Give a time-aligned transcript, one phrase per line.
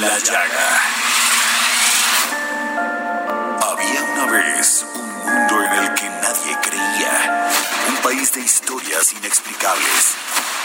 [0.00, 0.80] la llaga.
[3.68, 7.48] Había una vez un mundo en el que nadie creía.
[7.88, 10.14] Un país de historias inexplicables.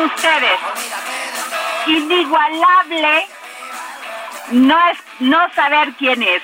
[0.00, 0.60] ustedes.
[1.86, 3.26] Inigualable
[4.52, 6.42] no es no saber quién es.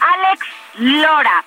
[0.00, 1.44] Alex Lora.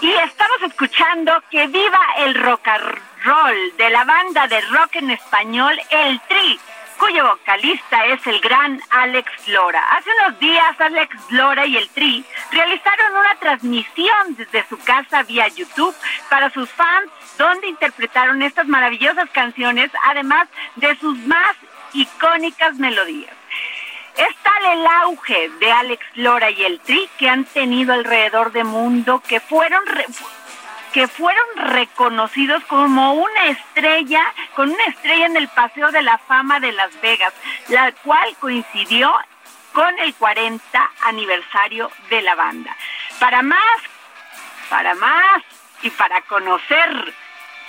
[0.00, 5.10] Y estamos escuchando que viva el rock and roll de la banda de rock en
[5.10, 6.58] español El Tri,
[7.00, 9.82] cuyo vocalista es el gran Alex Lora.
[9.96, 12.22] Hace unos días Alex Lora y El Tri
[12.52, 15.96] realizaron una transmisión desde su casa vía YouTube
[16.28, 20.46] para sus fans donde interpretaron estas maravillosas canciones, además
[20.76, 21.56] de sus más
[21.94, 23.34] icónicas melodías.
[24.18, 28.66] Es tal el auge de Alex Lora y el Tri que han tenido alrededor del
[28.66, 29.82] mundo que fueron
[30.92, 34.22] que fueron reconocidos como una estrella,
[34.54, 37.32] con una estrella en el Paseo de la Fama de Las Vegas,
[37.68, 39.12] la cual coincidió
[39.72, 42.76] con el 40 aniversario de la banda.
[43.18, 43.60] Para más,
[44.68, 45.42] para más
[45.82, 47.14] y para conocer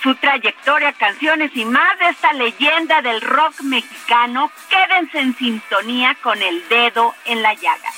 [0.02, 6.42] su trayectoria, canciones y más de esta leyenda del rock mexicano, quédense en sintonía con
[6.42, 7.92] el dedo en la llaga.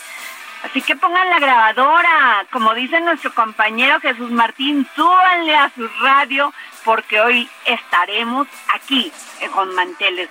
[0.63, 6.53] Así que pongan la grabadora, como dice nuestro compañero Jesús Martín, súbanle a su radio
[6.85, 9.11] porque hoy estaremos aquí
[9.53, 10.29] con manteles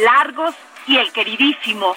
[0.00, 0.54] largos
[0.86, 1.94] y el queridísimo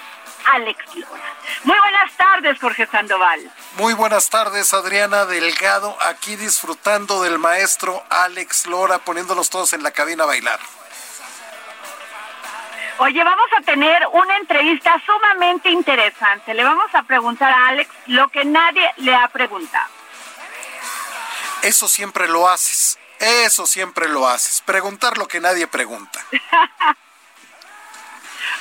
[0.52, 1.34] Alex Lora.
[1.64, 3.50] Muy buenas tardes, Jorge Sandoval.
[3.78, 9.90] Muy buenas tardes, Adriana Delgado, aquí disfrutando del maestro Alex Lora, poniéndonos todos en la
[9.90, 10.60] cabina a bailar.
[12.98, 16.54] Oye, vamos a tener una entrevista sumamente interesante.
[16.54, 19.90] Le vamos a preguntar a Alex lo que nadie le ha preguntado.
[21.62, 26.20] Eso siempre lo haces, eso siempre lo haces, preguntar lo que nadie pregunta.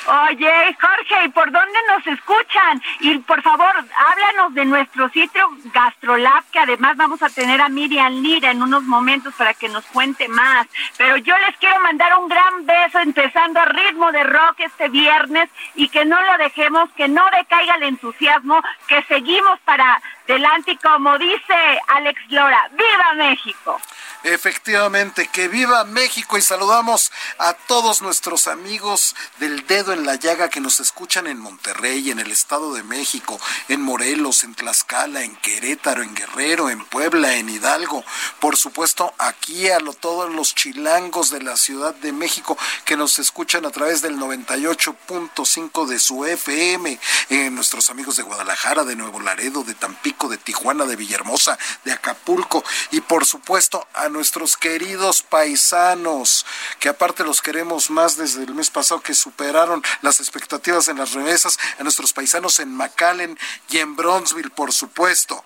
[0.06, 2.82] Oye, Jorge, ¿y por dónde nos escuchan?
[3.00, 8.22] Y por favor, háblanos de nuestro sitio GastroLab, que además vamos a tener a Miriam
[8.22, 10.68] Lira en unos momentos para que nos cuente más.
[10.98, 15.50] Pero yo les quiero mandar un gran beso empezando a ritmo de rock este viernes
[15.76, 20.78] y que no lo dejemos, que no decaiga el entusiasmo, que seguimos para adelante y
[20.78, 23.80] como dice Alex Lora, ¡Viva México!
[24.24, 30.50] Efectivamente, que viva México y saludamos a todos nuestros amigos del dedo en la llaga
[30.50, 35.36] que nos escuchan en Monterrey, en el Estado de México, en Morelos, en Tlaxcala, en
[35.36, 38.06] Querétaro, en Guerrero, en Puebla, en Hidalgo.
[38.40, 43.20] Por supuesto, aquí a lo, todos los chilangos de la Ciudad de México que nos
[43.20, 46.98] escuchan a través del 98.5 de su FM,
[47.30, 51.92] eh, nuestros amigos de Guadalajara, de Nuevo Laredo, de Tampico, de Tijuana, de Villahermosa, de
[51.92, 56.46] Acapulco y por supuesto a nuestros queridos paisanos,
[56.80, 61.14] que aparte los queremos más desde el mes pasado que superaron las expectativas en las
[61.14, 63.38] remesas, a nuestros paisanos en McAllen
[63.70, 65.44] y en Bronzeville, por supuesto.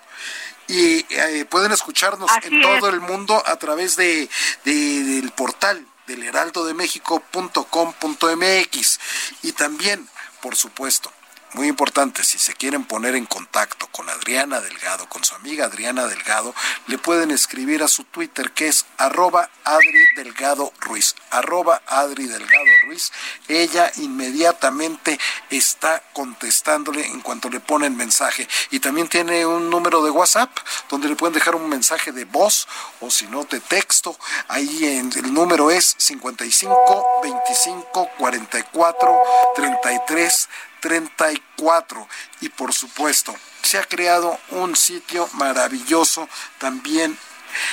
[0.68, 2.62] Y eh, pueden escucharnos Así en es.
[2.62, 4.28] todo el mundo a través de,
[4.64, 9.00] de- del portal del heraldodemexico.com.mx
[9.42, 10.08] y también,
[10.40, 11.12] por supuesto,
[11.54, 16.06] muy importante, si se quieren poner en contacto con Adriana Delgado, con su amiga Adriana
[16.06, 16.54] Delgado,
[16.86, 22.66] le pueden escribir a su Twitter que es arroba Adri Delgado Ruiz, arroba Adri Delgado
[22.84, 23.12] Ruiz.
[23.48, 25.18] Ella inmediatamente
[25.50, 28.46] está contestándole en cuanto le ponen mensaje.
[28.70, 30.50] Y también tiene un número de WhatsApp
[30.88, 32.68] donde le pueden dejar un mensaje de voz
[33.00, 34.18] o si no de texto.
[34.48, 39.20] Ahí en, el número es 55 25 44
[39.56, 40.48] 33
[40.80, 42.08] 34.
[42.40, 46.28] Y por supuesto, se ha creado un sitio maravilloso
[46.58, 47.18] también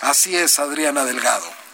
[0.00, 1.69] Así es, Adriana Delgado.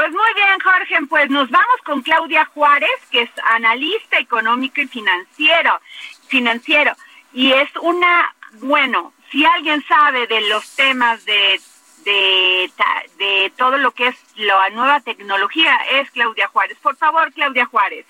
[0.00, 4.86] Pues muy bien, Jorge, pues nos vamos con Claudia Juárez, que es analista económico y
[4.86, 5.78] financiero,
[6.26, 6.96] financiero,
[7.34, 11.60] y es una, bueno, si alguien sabe de los temas de
[12.06, 12.72] de,
[13.18, 16.78] de todo lo que es la nueva tecnología es Claudia Juárez.
[16.80, 18.06] Por favor, Claudia Juárez.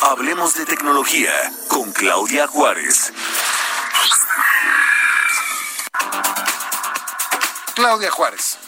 [0.00, 1.32] Hablemos de tecnología
[1.68, 3.12] con Claudia Juárez.
[7.78, 8.58] Claudia Juárez.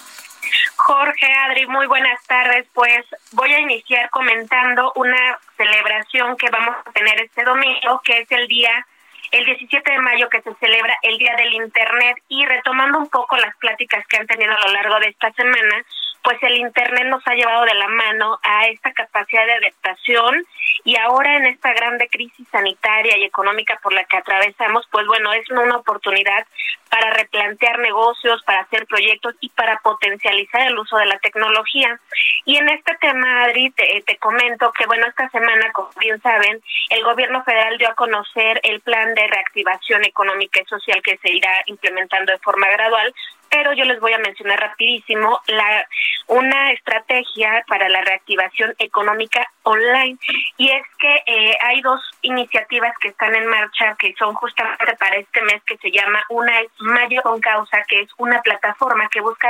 [0.76, 2.64] Jorge, Adri, muy buenas tardes.
[2.72, 8.30] Pues voy a iniciar comentando una celebración que vamos a tener este domingo, que es
[8.30, 8.86] el día,
[9.32, 12.18] el 17 de mayo, que se celebra el Día del Internet.
[12.28, 15.84] Y retomando un poco las pláticas que han tenido a lo largo de esta semana,
[16.22, 20.44] pues el Internet nos ha llevado de la mano a esta capacidad de adaptación
[20.84, 25.32] y ahora en esta grande crisis sanitaria y económica por la que atravesamos, pues bueno,
[25.32, 26.46] es una oportunidad
[26.88, 31.98] para replantear negocios, para hacer proyectos y para potencializar el uso de la tecnología.
[32.44, 36.60] Y en este tema, Adri, te, te comento que, bueno, esta semana, como bien saben,
[36.90, 41.32] el gobierno federal dio a conocer el plan de reactivación económica y social que se
[41.32, 43.14] irá implementando de forma gradual
[43.50, 45.86] pero yo les voy a mencionar rapidísimo la
[46.28, 50.16] una estrategia para la reactivación económica online
[50.56, 55.16] y es que eh, hay dos iniciativas que están en marcha que son justamente para
[55.16, 59.20] este mes que se llama una es Mayo con Causa que es una plataforma que
[59.20, 59.48] busca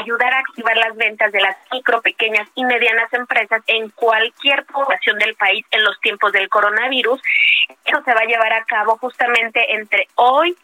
[0.00, 5.18] ayudar a activar las ventas de las micro, pequeñas y medianas empresas en cualquier población
[5.18, 7.20] del país en los tiempos del coronavirus.
[7.84, 10.56] Eso se va a llevar a cabo justamente entre hoy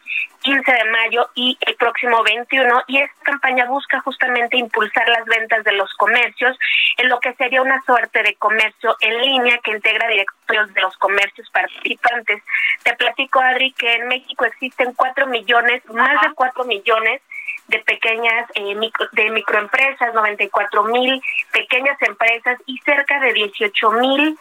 [0.43, 5.63] 15 de mayo y el próximo 21 y esta campaña busca justamente impulsar las ventas
[5.63, 6.57] de los comercios
[6.97, 10.95] en lo que sería una suerte de comercio en línea que integra directorios de los
[10.97, 12.43] comercios participantes.
[12.83, 17.21] Te platico, Adri, que en México existen cuatro millones, más de cuatro millones
[17.67, 24.37] de pequeñas eh, micro, de microempresas, 94 mil pequeñas empresas y cerca de 18 mil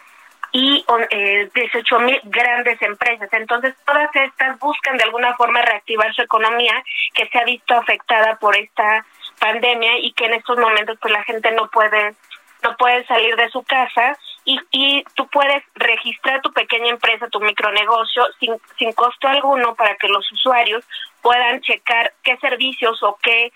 [0.52, 3.28] y eh, 18 mil grandes empresas.
[3.32, 6.82] Entonces, todas estas buscan de alguna forma reactivar su economía
[7.14, 9.04] que se ha visto afectada por esta
[9.40, 12.14] pandemia y que en estos momentos pues la gente no puede
[12.62, 17.40] no puede salir de su casa y, y tú puedes registrar tu pequeña empresa, tu
[17.40, 20.84] micronegocio sin, sin costo alguno para que los usuarios
[21.22, 23.52] puedan checar qué servicios o qué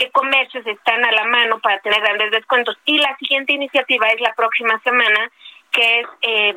[0.00, 2.74] qué comercios están a la mano para tener grandes descuentos.
[2.86, 5.30] Y la siguiente iniciativa es la próxima semana,
[5.72, 6.54] que es, eh,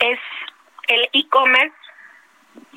[0.00, 0.18] es
[0.88, 1.76] el e-commerce,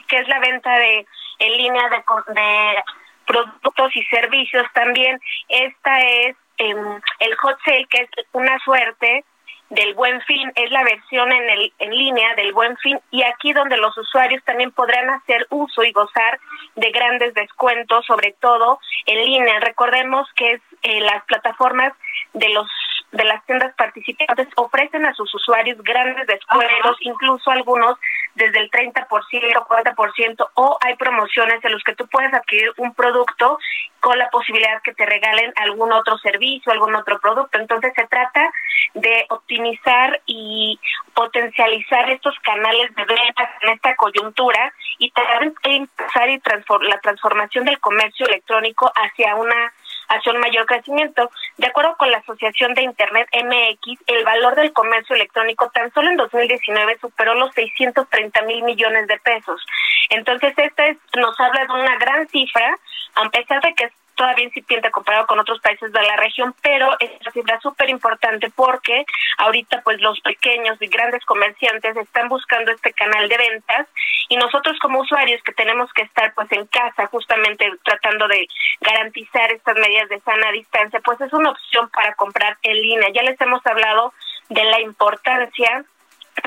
[0.07, 1.05] que es la venta de
[1.39, 2.03] en línea de,
[2.33, 2.83] de
[3.25, 5.19] productos y servicios también.
[5.49, 6.75] Esta es eh,
[7.19, 9.23] el hot sale, que es una suerte
[9.71, 13.53] del buen fin, es la versión en, el, en línea del buen fin y aquí
[13.53, 16.39] donde los usuarios también podrán hacer uso y gozar
[16.75, 19.61] de grandes descuentos, sobre todo en línea.
[19.61, 21.93] Recordemos que es eh, las plataformas
[22.33, 22.67] de los
[23.11, 27.97] de las tiendas participantes ofrecen a sus usuarios grandes descuentos, incluso algunos
[28.35, 33.59] desde el 30%, 40%, o hay promociones en los que tú puedes adquirir un producto
[33.99, 37.59] con la posibilidad que te regalen algún otro servicio, algún otro producto.
[37.59, 38.51] Entonces se trata
[38.93, 40.79] de optimizar y
[41.13, 46.41] potencializar estos canales de ventas en esta coyuntura y también impulsar y
[46.89, 49.73] la transformación del comercio electrónico hacia una
[50.11, 51.29] hacia un mayor crecimiento.
[51.57, 56.09] De acuerdo con la Asociación de Internet MX, el valor del comercio electrónico tan solo
[56.09, 59.65] en 2019 superó los 630 mil millones de pesos.
[60.09, 62.77] Entonces, esta es, nos habla de una gran cifra,
[63.15, 63.89] a pesar de que
[64.21, 68.51] todavía incipiente comparado con otros países de la región, pero es una cifra súper importante
[68.55, 69.03] porque
[69.39, 73.87] ahorita pues los pequeños y grandes comerciantes están buscando este canal de ventas
[74.29, 78.47] y nosotros como usuarios que tenemos que estar pues en casa justamente tratando de
[78.79, 83.09] garantizar estas medidas de sana distancia, pues es una opción para comprar en línea.
[83.15, 84.13] Ya les hemos hablado
[84.49, 85.83] de la importancia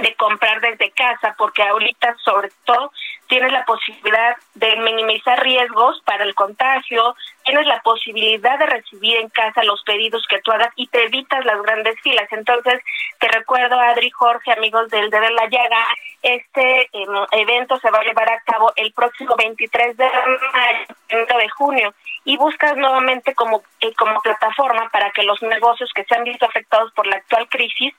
[0.00, 2.92] de comprar desde casa, porque ahorita sobre todo
[3.34, 9.28] tienes la posibilidad de minimizar riesgos para el contagio, tienes la posibilidad de recibir en
[9.28, 12.28] casa los pedidos que tú hagas y te evitas las grandes filas.
[12.30, 12.80] Entonces,
[13.18, 15.84] te recuerdo, Adri, Jorge, amigos del de la Llaga,
[16.22, 21.48] este em, evento se va a llevar a cabo el próximo 23 de mayo, de
[21.48, 26.24] junio, y buscas nuevamente como, eh, como plataforma para que los negocios que se han
[26.24, 27.92] visto afectados por la actual crisis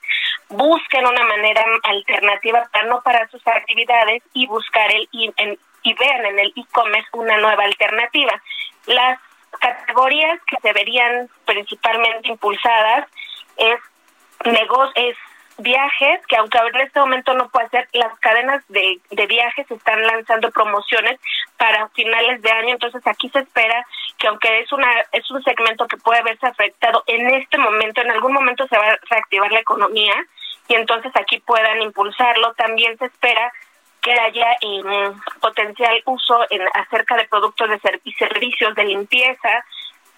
[0.48, 6.26] busquen una manera alternativa para no parar sus actividades y buscar el y, y vean
[6.26, 8.40] en el e-commerce una nueva alternativa.
[8.86, 9.18] Las
[9.60, 13.08] categorías que se verían principalmente impulsadas
[13.56, 13.80] es
[14.44, 15.16] negocios, es
[15.58, 20.02] viajes, que aunque en este momento no puede ser, las cadenas de, de viajes están
[20.06, 21.18] lanzando promociones
[21.56, 23.86] para finales de año, entonces aquí se espera
[24.18, 28.10] que aunque es una es un segmento que puede verse afectado en este momento, en
[28.10, 30.14] algún momento se va a reactivar la economía
[30.68, 32.52] y entonces aquí puedan impulsarlo.
[32.54, 33.52] También se espera
[34.06, 39.64] que haya eh, potencial uso en acerca de productos de y servicios de limpieza.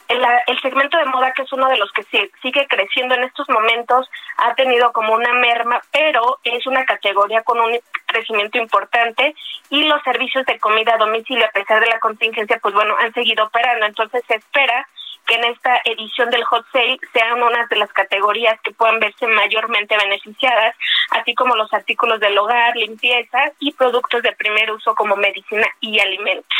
[0.08, 2.02] El, el, segmento de moda, que es uno de los que
[2.42, 7.60] sigue creciendo en estos momentos, ha tenido como una merma, pero es una categoría con
[7.60, 9.34] un crecimiento importante
[9.70, 13.12] y los servicios de comida a domicilio, a pesar de la contingencia, pues bueno, han
[13.14, 13.86] seguido operando.
[13.86, 14.86] Entonces se espera
[15.28, 19.26] que en esta edición del hot sale sean unas de las categorías que puedan verse
[19.26, 20.74] mayormente beneficiadas,
[21.10, 26.00] así como los artículos del hogar, limpieza y productos de primer uso como medicina y
[26.00, 26.58] alimentos.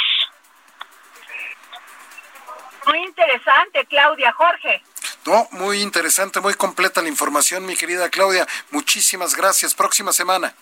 [2.87, 4.33] Muy interesante, Claudia.
[4.33, 4.83] Jorge.
[5.27, 8.47] No, muy interesante, muy completa la información, mi querida Claudia.
[8.71, 9.75] Muchísimas gracias.
[9.75, 10.55] Próxima semana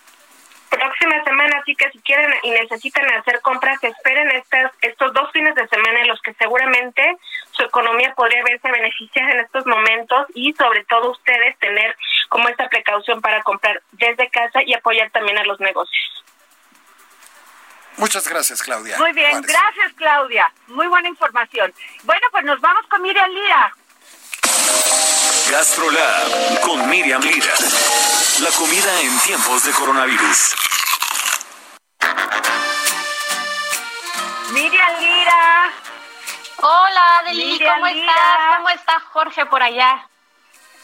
[0.68, 5.54] próxima semana, así que si quieren y necesitan hacer compras, esperen estas, estos dos fines
[5.54, 7.16] de semana en los que seguramente
[7.52, 11.96] su economía podría verse beneficiada en estos momentos y sobre todo ustedes tener
[12.28, 16.24] como esta precaución para comprar desde casa y apoyar también a los negocios.
[17.96, 18.98] Muchas gracias, Claudia.
[18.98, 20.52] Muy bien, gracias, Claudia.
[20.66, 21.72] Muy buena información.
[22.02, 23.72] Bueno, pues nos vamos con Miriam Lira.
[25.50, 27.54] GastroLab con Miriam Lira.
[28.40, 30.56] La comida en tiempos de coronavirus.
[34.50, 35.72] Miriam Lira.
[36.58, 38.56] Hola, Adeli, ¿cómo estás?
[38.56, 40.08] ¿Cómo está Jorge por allá?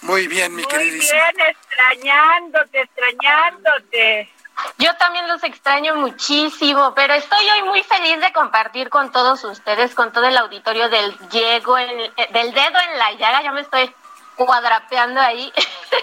[0.02, 1.21] Muy bien, mi queridísima.
[1.21, 4.33] Muy bien, extrañándote, extrañándote.
[4.78, 9.95] Yo también los extraño muchísimo, pero estoy hoy muy feliz de compartir con todos ustedes,
[9.95, 13.42] con todo el auditorio del Diego, del dedo en la llaga.
[13.42, 13.92] Ya me estoy
[14.36, 15.52] cuadrapeando ahí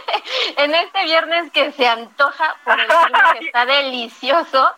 [0.57, 4.71] en este viernes que se antoja por el clima que está delicioso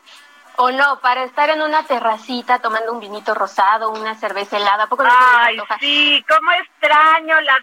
[0.57, 5.03] o no, para estar en una terracita tomando un vinito rosado, una cerveza helada, poco
[5.07, 7.61] Ay, sí, cómo extraño las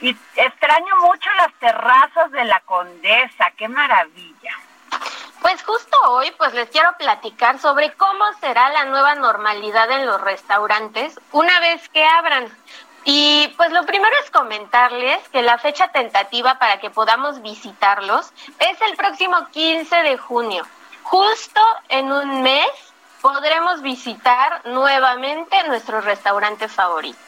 [0.00, 4.52] y extraño mucho las terrazas de la Condesa, qué maravilla.
[5.40, 10.20] Pues justo hoy pues les quiero platicar sobre cómo será la nueva normalidad en los
[10.20, 12.48] restaurantes una vez que abran.
[13.04, 18.80] Y pues lo primero es comentarles que la fecha tentativa para que podamos visitarlos es
[18.80, 20.64] el próximo 15 de junio.
[21.02, 22.66] Justo en un mes
[23.20, 27.18] podremos visitar nuevamente nuestro restaurante favorito.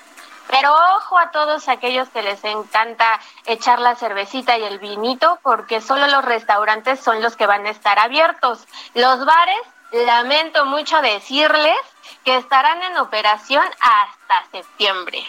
[0.49, 5.80] Pero ojo a todos aquellos que les encanta echar la cervecita y el vinito, porque
[5.80, 8.66] solo los restaurantes son los que van a estar abiertos.
[8.95, 9.61] Los bares,
[9.92, 11.76] lamento mucho decirles
[12.25, 15.26] que estarán en operación hasta septiembre.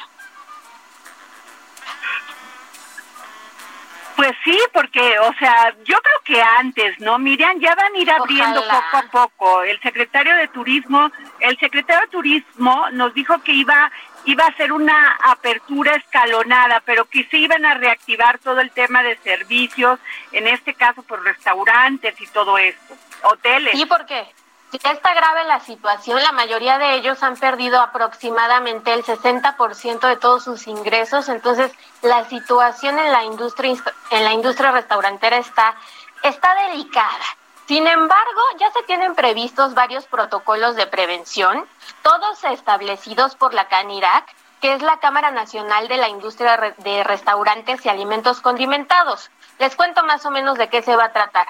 [4.16, 7.20] Pues sí, porque, o sea, yo creo que antes, ¿no?
[7.20, 9.62] Miriam, ya van a ir abriendo poco a poco.
[9.62, 13.92] El secretario de Turismo, el secretario de Turismo nos dijo que iba
[14.26, 19.02] iba a ser una apertura escalonada, pero que se iban a reactivar todo el tema
[19.02, 20.00] de servicios,
[20.34, 23.76] en este caso por restaurantes y todo esto, hoteles.
[23.76, 24.28] ¿Y por qué?
[24.70, 30.18] Si está grave la situación, la mayoría de ellos han perdido aproximadamente el 60% de
[30.18, 31.72] todos sus ingresos, entonces
[32.02, 33.76] la situación en la industria
[34.12, 35.76] en la industria restaurantera está
[36.22, 37.26] está delicada.
[37.68, 41.66] Sin embargo, ya se tienen previstos varios protocolos de prevención,
[42.02, 44.26] todos establecidos por la CANIRAC,
[44.62, 49.30] que es la Cámara Nacional de la Industria de Restaurantes y Alimentos Condimentados.
[49.60, 51.48] Les cuento más o menos de qué se va a tratar.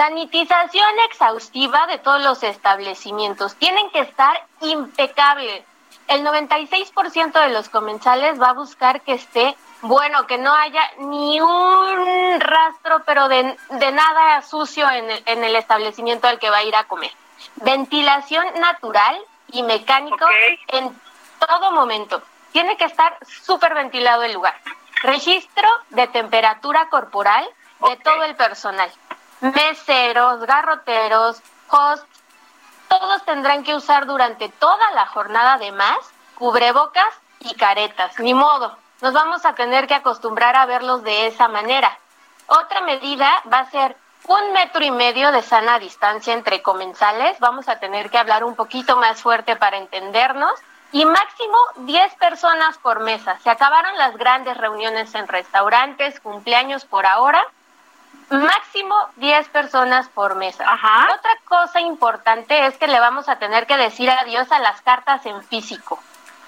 [0.00, 3.54] Sanitización exhaustiva de todos los establecimientos.
[3.56, 5.62] Tienen que estar impecables.
[6.08, 11.38] el 96% de los comensales va a buscar que esté bueno, que no haya ni
[11.42, 16.56] un rastro, pero de, de nada sucio en el, en el establecimiento al que va
[16.56, 17.12] a ir a comer.
[17.56, 19.20] Ventilación natural
[19.52, 20.24] y mecánico
[20.68, 20.98] en
[21.46, 22.22] todo momento.
[22.52, 24.56] Tiene que estar súper ventilado el lugar.
[25.02, 27.46] Registro de temperatura corporal
[27.86, 28.90] de todo el personal.
[29.40, 32.06] Meseros, garroteros, hosts,
[32.88, 35.98] todos tendrán que usar durante toda la jornada además
[36.34, 38.18] cubrebocas y caretas.
[38.18, 41.98] Ni modo, nos vamos a tener que acostumbrar a verlos de esa manera.
[42.46, 47.38] Otra medida va a ser un metro y medio de sana distancia entre comensales.
[47.40, 50.52] Vamos a tener que hablar un poquito más fuerte para entendernos.
[50.92, 53.38] Y máximo 10 personas por mesa.
[53.44, 57.46] Se acabaron las grandes reuniones en restaurantes, cumpleaños por ahora.
[58.30, 60.64] Máximo 10 personas por mesa.
[60.64, 65.26] Otra cosa importante es que le vamos a tener que decir adiós a las cartas
[65.26, 65.98] en físico.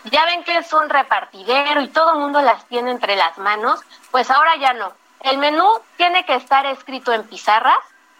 [0.04, 3.80] Ya ven que es un repartidero y todo el mundo las tiene entre las manos,
[4.12, 4.92] pues ahora ya no.
[5.20, 7.78] El menú tiene que estar escrito en pizarras,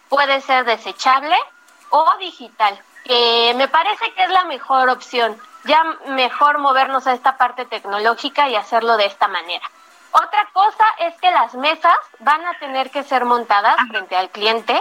[0.09, 1.37] puede ser desechable
[1.89, 5.37] o digital, que me parece que es la mejor opción.
[5.63, 9.65] Ya mejor movernos a esta parte tecnológica y hacerlo de esta manera.
[10.13, 14.79] Otra cosa es que las mesas van a tener que ser montadas frente al cliente,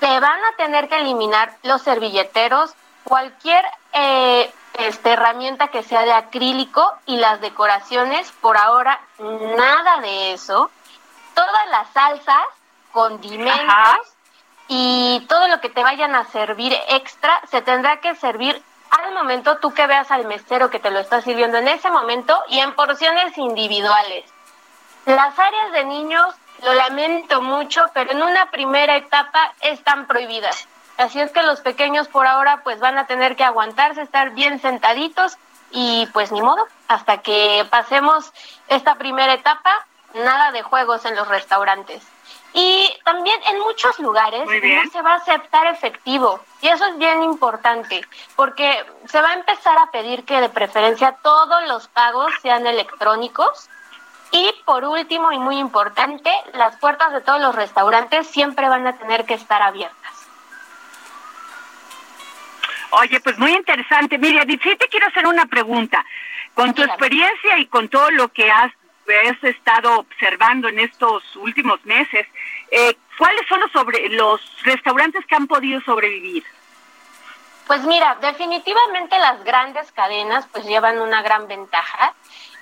[0.00, 6.12] se van a tener que eliminar los servilleteros, cualquier eh, este, herramienta que sea de
[6.12, 10.68] acrílico y las decoraciones, por ahora nada de eso.
[11.34, 12.42] Todas las salsas,
[12.90, 14.16] condimentos
[14.66, 19.58] y todo lo que te vayan a servir extra se tendrá que servir al momento
[19.58, 22.74] tú que veas al mesero que te lo está sirviendo en ese momento y en
[22.74, 24.24] porciones individuales.
[25.06, 30.68] Las áreas de niños, lo lamento mucho, pero en una primera etapa están prohibidas.
[30.98, 34.60] Así es que los pequeños por ahora pues van a tener que aguantarse, estar bien
[34.60, 35.38] sentaditos
[35.70, 38.32] y pues ni modo, hasta que pasemos
[38.68, 39.70] esta primera etapa,
[40.14, 42.02] nada de juegos en los restaurantes.
[42.52, 46.40] Y también en muchos lugares no se va a aceptar efectivo.
[46.60, 48.04] Y eso es bien importante,
[48.34, 53.68] porque se va a empezar a pedir que de preferencia todos los pagos sean electrónicos.
[54.32, 58.96] Y por último y muy importante, las puertas de todos los restaurantes siempre van a
[58.96, 60.20] tener que estar abiertas.
[62.90, 64.18] Oye, pues muy interesante.
[64.18, 66.04] Miriam, sí te quiero hacer una pregunta.
[66.54, 68.72] Con tu experiencia y con todo lo que has,
[69.28, 72.26] has estado observando en estos últimos meses,
[72.70, 76.44] eh, ¿cuáles son los, sobre, los restaurantes que han podido sobrevivir?
[77.66, 82.14] Pues mira, definitivamente las grandes cadenas pues llevan una gran ventaja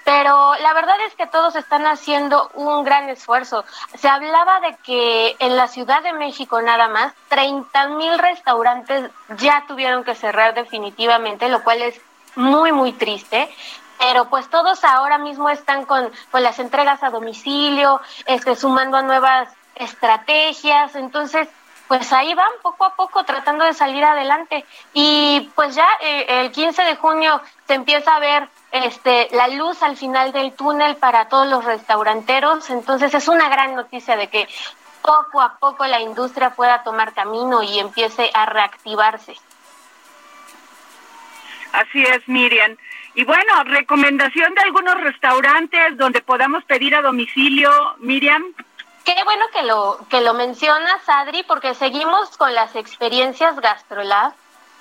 [0.08, 3.66] pero la verdad es que todos están haciendo un gran esfuerzo.
[3.98, 9.66] Se hablaba de que en la Ciudad de México nada más 30 mil restaurantes ya
[9.68, 12.00] tuvieron que cerrar definitivamente, lo cual es
[12.36, 13.54] muy, muy triste.
[13.98, 19.02] Pero pues todos ahora mismo están con, con las entregas a domicilio, este, sumando a
[19.02, 20.94] nuevas estrategias.
[20.94, 21.48] Entonces,
[21.86, 24.64] pues ahí van poco a poco tratando de salir adelante.
[24.94, 29.82] Y pues ya eh, el 15 de junio se empieza a ver este, la luz
[29.82, 32.70] al final del túnel para todos los restauranteros.
[32.70, 34.48] Entonces es una gran noticia de que
[35.02, 39.36] poco a poco la industria pueda tomar camino y empiece a reactivarse.
[41.72, 42.76] Así es, Miriam.
[43.14, 48.44] Y bueno, recomendación de algunos restaurantes donde podamos pedir a domicilio, Miriam.
[49.04, 54.34] Qué bueno que lo que lo mencionas, Adri, porque seguimos con las experiencias GastroLab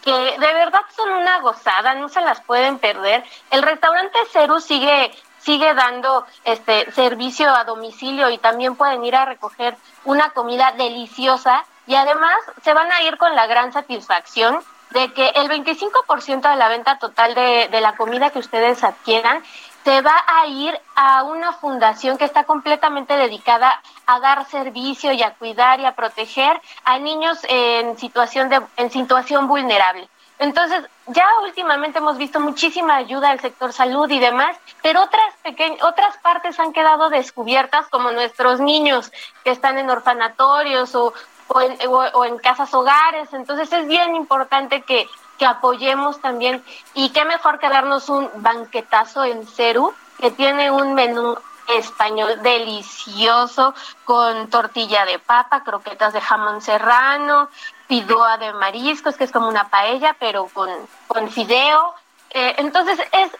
[0.07, 3.25] que de verdad son una gozada, no se las pueden perder.
[3.51, 9.25] El restaurante Ceru sigue sigue dando este servicio a domicilio y también pueden ir a
[9.25, 15.11] recoger una comida deliciosa y además se van a ir con la gran satisfacción de
[15.11, 19.43] que el 25% de la venta total de, de la comida que ustedes adquieran
[19.87, 25.23] se va a ir a una fundación que está completamente dedicada a dar servicio y
[25.23, 30.09] a cuidar y a proteger a niños en situación de en situación vulnerable.
[30.39, 35.81] Entonces, ya últimamente hemos visto muchísima ayuda al sector salud y demás, pero otras pequeñas
[35.81, 39.09] otras partes han quedado descubiertas como nuestros niños
[39.45, 41.13] que están en orfanatorios o
[41.47, 43.31] o en, o en casas hogares.
[43.31, 46.63] Entonces, es bien importante que que apoyemos también.
[46.93, 53.73] Y qué mejor que darnos un banquetazo en Ceru, que tiene un menú español delicioso
[54.05, 57.49] con tortilla de papa, croquetas de jamón serrano,
[57.87, 60.69] pidoa de mariscos, que es como una paella, pero con,
[61.07, 61.93] con fideo.
[62.29, 63.31] Eh, entonces es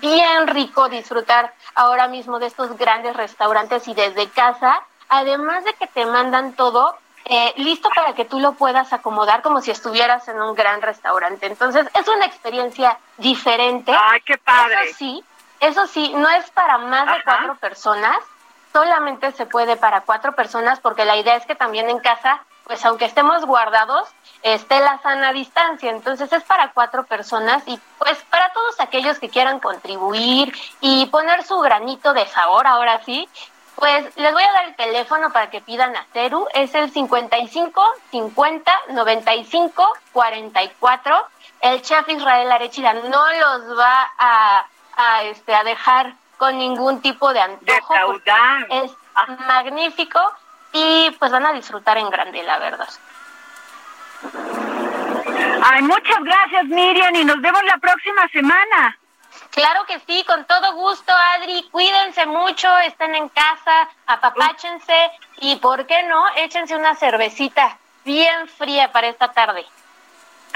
[0.00, 5.86] bien rico disfrutar ahora mismo de estos grandes restaurantes y desde casa, además de que
[5.86, 6.96] te mandan todo
[7.28, 11.46] eh, listo para que tú lo puedas acomodar como si estuvieras en un gran restaurante.
[11.46, 13.92] Entonces, es una experiencia diferente.
[13.92, 14.76] ¡Ay, qué padre!
[14.84, 15.24] Eso sí,
[15.60, 18.16] eso sí, no es para más de cuatro personas,
[18.72, 22.84] solamente se puede para cuatro personas porque la idea es que también en casa, pues
[22.84, 24.08] aunque estemos guardados,
[24.42, 25.90] esté la sana distancia.
[25.90, 31.42] Entonces es para cuatro personas y pues para todos aquellos que quieran contribuir y poner
[31.42, 33.28] su granito de sabor, ahora sí,
[33.76, 36.48] pues les voy a dar el teléfono para que pidan a Teru.
[36.54, 41.26] Es el 55 50 95 44.
[41.60, 47.32] El chef Israel Arechida no los va a, a, este, a dejar con ningún tipo
[47.32, 47.94] de antojo.
[48.70, 48.92] Es
[49.46, 50.20] magnífico
[50.72, 52.88] y pues van a disfrutar en grande, la verdad.
[55.62, 58.98] Ay, muchas gracias Miriam y nos vemos la próxima semana.
[59.50, 61.68] Claro que sí, con todo gusto, Adri.
[61.70, 66.24] Cuídense mucho, estén en casa, apapáchense y, ¿por qué no?
[66.36, 69.66] Échense una cervecita bien fría para esta tarde.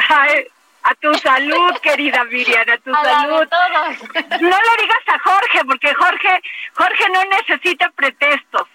[0.08, 0.46] Ay,
[0.82, 3.48] a tu salud, querida Miriam, a tu salud.
[4.40, 6.42] No lo digas a Jorge, porque Jorge,
[6.74, 8.68] Jorge no necesita pretextos.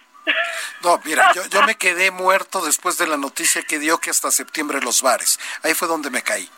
[0.82, 4.32] No, mira, yo, yo me quedé muerto después de la noticia que dio que hasta
[4.32, 5.40] septiembre los bares.
[5.64, 6.50] Ahí fue donde me caí.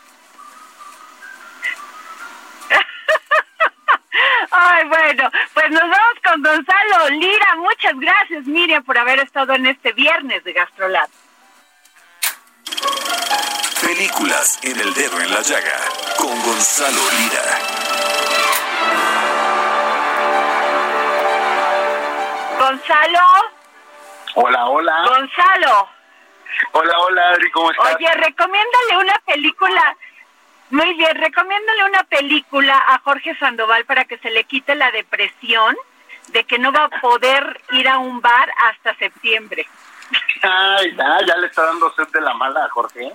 [4.60, 7.54] Ay, bueno, pues nos vamos con Gonzalo Lira.
[7.56, 11.08] Muchas gracias, Miriam, por haber estado en este viernes de Gastrolab.
[13.80, 15.78] Películas en el dedo en la llaga
[16.16, 17.42] con Gonzalo Lira.
[22.58, 23.26] Gonzalo.
[24.34, 25.04] Hola, hola.
[25.08, 25.88] Gonzalo.
[26.72, 27.94] Hola, hola, Adri, ¿cómo estás?
[27.94, 29.96] Oye, recomiéndale una película.
[30.70, 35.76] Muy bien, recomiéndale una película a Jorge Sandoval para que se le quite la depresión
[36.28, 39.66] de que no va a poder ir a un bar hasta septiembre.
[40.42, 43.12] Ay, ya, ya le está dando sed de la mala a Jorge.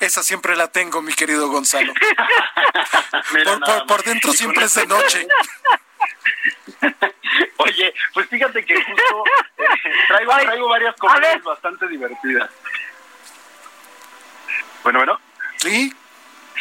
[0.00, 1.92] Esa siempre la tengo, mi querido Gonzalo.
[3.86, 5.26] Por, dentro siempre es de noche.
[7.58, 9.24] Oye, pues fíjate que justo
[9.58, 9.64] eh,
[10.08, 12.50] traigo, Ay, traigo varias comedias bastante divertidas.
[14.82, 15.20] Bueno, bueno.
[15.56, 15.92] ¿Sí?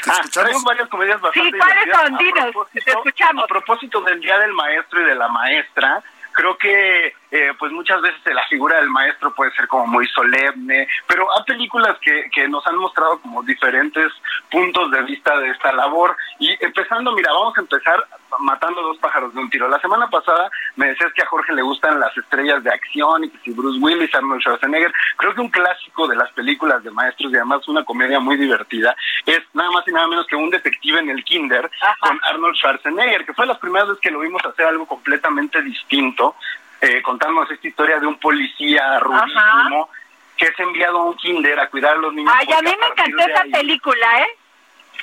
[0.04, 0.22] ¿Te Ah,
[0.66, 2.18] varias comedias bastante Sí, ¿cuáles son?
[2.18, 3.44] Dinos, te escuchamos.
[3.44, 6.02] A propósito del Día del Maestro y de la Maestra,
[6.34, 10.88] creo que eh, pues muchas veces la figura del maestro puede ser como muy solemne,
[11.08, 14.12] pero hay películas que, que nos han mostrado como diferentes
[14.50, 16.16] puntos de vista de esta labor.
[16.40, 18.06] Y empezando, mira, vamos a empezar
[18.40, 19.68] matando dos pájaros de un tiro.
[19.68, 23.30] La semana pasada me decías que a Jorge le gustan las estrellas de acción y
[23.30, 27.32] que si Bruce Willis, Arnold Schwarzenegger, creo que un clásico de las películas de maestros
[27.32, 31.00] y además una comedia muy divertida es nada más y nada menos que un detective
[31.00, 34.66] en el kinder con Arnold Schwarzenegger, que fue las primeras veces que lo vimos hacer
[34.66, 36.36] algo completamente distinto,
[36.82, 39.90] eh, contándonos esta historia de un policía rudísimo
[40.36, 42.32] que es enviado a un kinder a cuidar a los niños.
[42.38, 44.28] Ay, a mí me encantó esa ahí- película, ¿eh?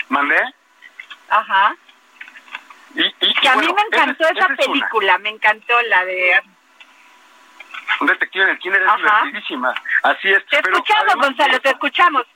[0.09, 0.41] ¿Mandé?
[1.29, 1.75] Ajá.
[2.95, 5.19] Y, y- Que y a bueno, mí me encantó esa esa, es- esa es película,
[5.19, 6.41] me encantó la de...
[8.01, 8.97] Un detective en el kinder es Ajá.
[9.25, 9.75] divertidísima.
[10.03, 10.45] Así es.
[10.47, 12.27] Te pero escuchamos, Gonzalo, te escuchamos.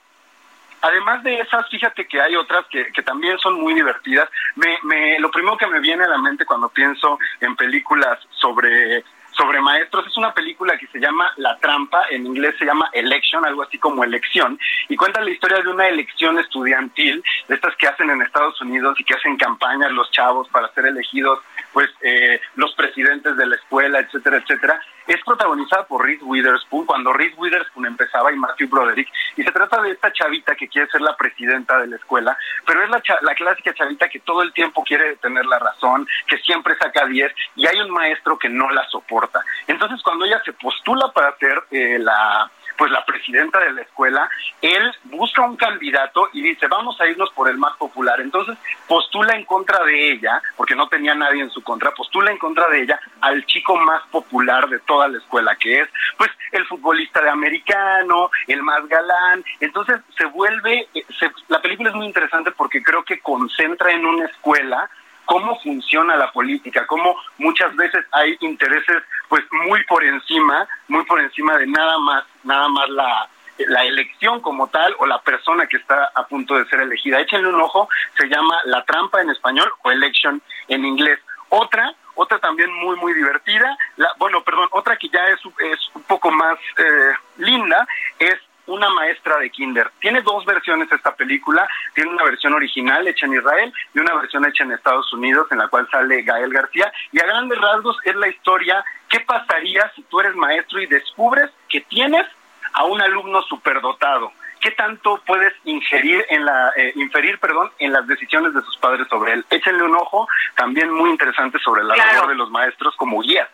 [0.81, 4.29] Además de esas, fíjate que hay otras que, que también son muy divertidas.
[4.55, 9.03] Me, me, lo primero que me viene a la mente cuando pienso en películas sobre
[9.39, 13.47] sobre maestros es una película que se llama La Trampa, en inglés se llama Election,
[13.47, 17.87] algo así como elección, y cuenta la historia de una elección estudiantil, de estas que
[17.87, 21.39] hacen en Estados Unidos y que hacen campañas los chavos para ser elegidos,
[21.73, 24.81] pues eh, los presidentes de la escuela, etcétera, etcétera.
[25.09, 29.81] Es protagonizada por Reese Witherspoon, cuando Reese Witherspoon empezaba y Matthew Broderick, y se trata
[29.81, 33.35] de esta chavita que quiere ser la presidenta de la escuela, pero es la, la
[33.35, 37.67] clásica chavita que todo el tiempo quiere tener la razón, que siempre saca 10, y
[37.67, 39.43] hay un maestro que no la soporta.
[39.67, 44.31] Entonces, cuando ella se postula para ser eh, la pues la presidenta de la escuela,
[44.63, 48.21] él busca un candidato y dice, vamos a irnos por el más popular.
[48.21, 52.39] Entonces postula en contra de ella, porque no tenía nadie en su contra, postula en
[52.39, 56.65] contra de ella al chico más popular de toda la escuela, que es pues el
[56.67, 59.45] futbolista de americano, el más galán.
[59.61, 64.07] Entonces se vuelve, eh, se- la película es muy interesante porque creo que concentra en
[64.07, 64.89] una escuela
[65.25, 71.21] cómo funciona la política, cómo muchas veces hay intereses pues muy por encima, muy por
[71.21, 73.29] encima de nada más, nada más la,
[73.59, 77.21] la elección como tal o la persona que está a punto de ser elegida.
[77.21, 81.21] Échenle un ojo, se llama La Trampa en español o Election en inglés.
[81.51, 85.41] Otra, otra también muy, muy divertida, la, bueno, perdón, otra que ya es,
[85.73, 87.87] es un poco más eh, linda,
[88.19, 89.91] es una maestra de kinder.
[90.01, 91.69] Tiene dos versiones esta película.
[91.95, 95.59] Tiene una versión original hecha en Israel y una versión hecha en Estados Unidos en
[95.59, 96.93] la cual sale Gael García.
[97.13, 101.51] Y a grandes rasgos es la historia, ¿qué pasaría si tú eres maestro y descubres
[101.69, 102.27] que tienes
[102.75, 104.33] a un alumno superdotado?
[104.61, 109.07] ¿Qué tanto puedes ingerir en la, eh, inferir, perdón, en las decisiones de sus padres
[109.09, 109.47] sobre él?
[109.51, 113.49] Échenle un ojo, también muy interesante sobre la labor de los maestros como guía.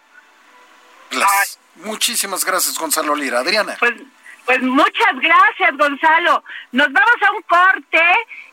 [1.77, 3.41] Muchísimas gracias, Gonzalo Lira.
[3.41, 3.77] Adriana.
[3.79, 3.95] Pues
[4.45, 6.45] pues muchas gracias, Gonzalo.
[6.73, 8.03] Nos vamos a un corte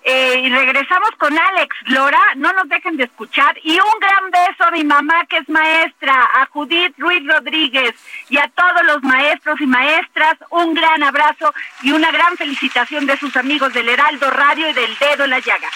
[0.04, 2.20] eh, y regresamos con Alex Lora.
[2.36, 3.58] No nos dejen de escuchar.
[3.64, 7.94] Y un gran beso a mi mamá, que es maestra, a Judith Ruiz Rodríguez
[8.30, 10.38] y a todos los maestros y maestras.
[10.50, 14.98] Un gran abrazo y una gran felicitación de sus amigos del Heraldo Radio y del
[14.98, 15.70] Dedo en la Llaga.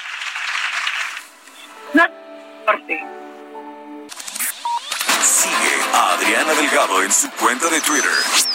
[1.93, 2.03] No
[2.65, 3.03] corte.
[5.21, 8.54] Sigue a Adriana Delgado en su cuenta de Twitter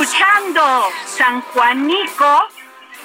[0.00, 0.62] Escuchando
[1.06, 2.48] San Juanico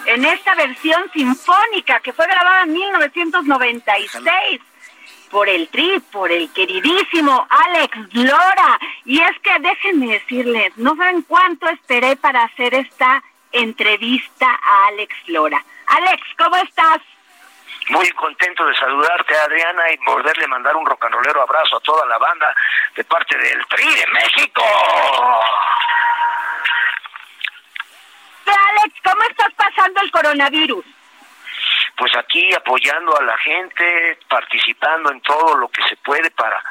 [0.06, 4.62] en esta versión sinfónica que fue grabada en 1996
[5.32, 8.80] por el tri, por el queridísimo Alex Lora.
[9.06, 15.16] Y es que déjenme decirles, no saben cuánto esperé para hacer esta entrevista a Alex
[15.30, 15.66] Lora.
[15.88, 17.00] Alex, ¿cómo estás?
[17.90, 22.56] Muy contento de saludarte, Adriana, y poderle mandar un rollero abrazo a toda la banda
[22.96, 24.62] de parte del Tri de México.
[28.52, 30.86] Alex, ¿cómo estás pasando el coronavirus?
[31.96, 36.62] Pues aquí apoyando a la gente, participando en todo lo que se puede para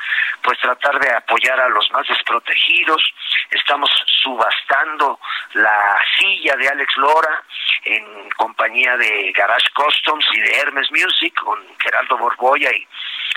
[0.42, 3.02] pues tratar de apoyar a los más desprotegidos.
[3.50, 3.90] Estamos
[4.22, 5.20] subastando
[5.54, 7.42] la silla de Alex Lora
[7.84, 12.86] en compañía de Garage Customs y de Hermes Music con Geraldo Borboya y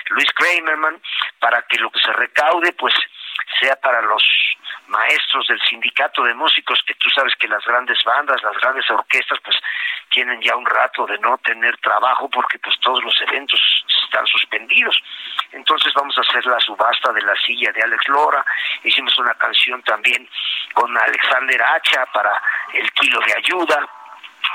[0.10, 1.00] Luis Kramerman
[1.40, 2.94] para que lo que se recaude pues
[3.60, 4.24] sea para los
[4.88, 9.40] maestros del sindicato de músicos, que tú sabes que las grandes bandas, las grandes orquestas,
[9.44, 9.56] pues
[10.10, 13.60] tienen ya un rato de no tener trabajo porque pues todos los eventos
[14.06, 14.98] están suspendidos.
[15.52, 18.46] Entonces vamos a hacer la subasta de la silla de Alex Lora,
[18.84, 20.28] hicimos una canción también
[20.74, 22.42] con Alexander Hacha para
[22.74, 23.88] el kilo de ayuda,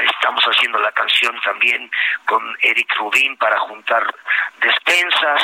[0.01, 1.91] estamos haciendo la canción también
[2.27, 4.03] con Eric Rubín para juntar
[4.61, 5.43] despensas,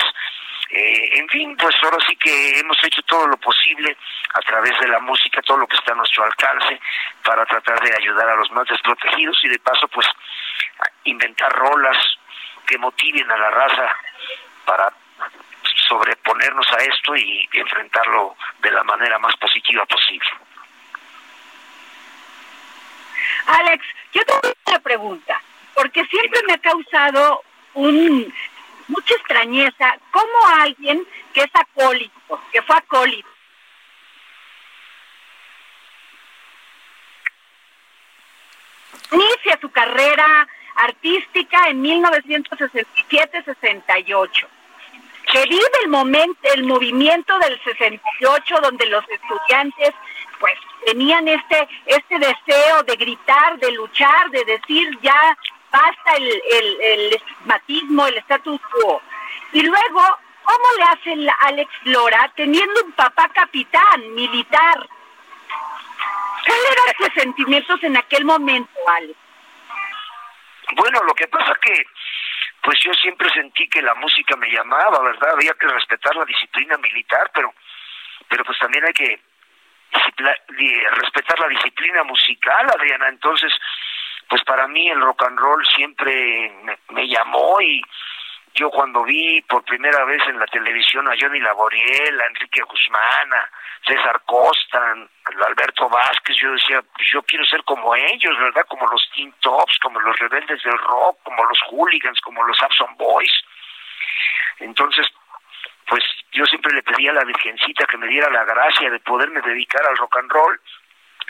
[0.70, 3.96] eh, en fin, pues ahora sí que hemos hecho todo lo posible
[4.34, 6.80] a través de la música, todo lo que está a nuestro alcance
[7.22, 10.06] para tratar de ayudar a los más desprotegidos y de paso pues
[11.04, 11.96] inventar rolas
[12.66, 13.96] que motiven a la raza
[14.64, 14.92] para
[15.88, 20.28] sobreponernos a esto y enfrentarlo de la manera más positiva posible.
[23.46, 25.40] Alex, yo tengo una pregunta,
[25.74, 27.42] porque siempre me ha causado
[27.74, 28.34] un
[28.88, 29.96] mucha extrañeza.
[30.10, 33.28] Cómo alguien que es acólito, que fue acólito,
[39.12, 44.46] inicia su carrera artística en 1967-68,
[45.32, 49.94] que vive el momento, el movimiento del 68 donde los estudiantes
[50.38, 55.38] pues tenían este este deseo de gritar, de luchar, de decir ya
[55.76, 59.02] basta el, el, el estigmatismo, el status quo.
[59.52, 60.02] Y luego,
[60.44, 64.88] ¿cómo le hace Alex Lora teniendo un papá capitán militar?
[66.46, 69.18] ¿Cuáles eran sus sentimientos en aquel momento, Alex?
[70.76, 71.84] Bueno, lo que pasa que
[72.62, 75.34] pues yo siempre sentí que la música me llamaba, ¿verdad?
[75.34, 77.54] Había que respetar la disciplina militar, pero
[78.28, 79.20] pero pues también hay que
[80.96, 83.08] respetar la disciplina musical, Adriana.
[83.08, 83.52] Entonces,
[84.28, 86.52] pues para mí el rock and roll siempre
[86.88, 87.80] me, llamó y
[88.54, 93.32] yo cuando vi por primera vez en la televisión a Johnny Laboriel, a Enrique Guzmán,
[93.34, 93.50] a
[93.86, 94.94] César Costa,
[95.46, 98.64] Alberto Vázquez, yo decía, pues yo quiero ser como ellos, ¿verdad?
[98.68, 102.96] Como los Teen Tops, como los rebeldes del rock, como los hooligans, como los Abson
[102.96, 103.32] Boys.
[104.58, 105.06] Entonces,
[105.86, 109.40] pues yo siempre le pedía a la Virgencita que me diera la gracia de poderme
[109.42, 110.60] dedicar al rock and roll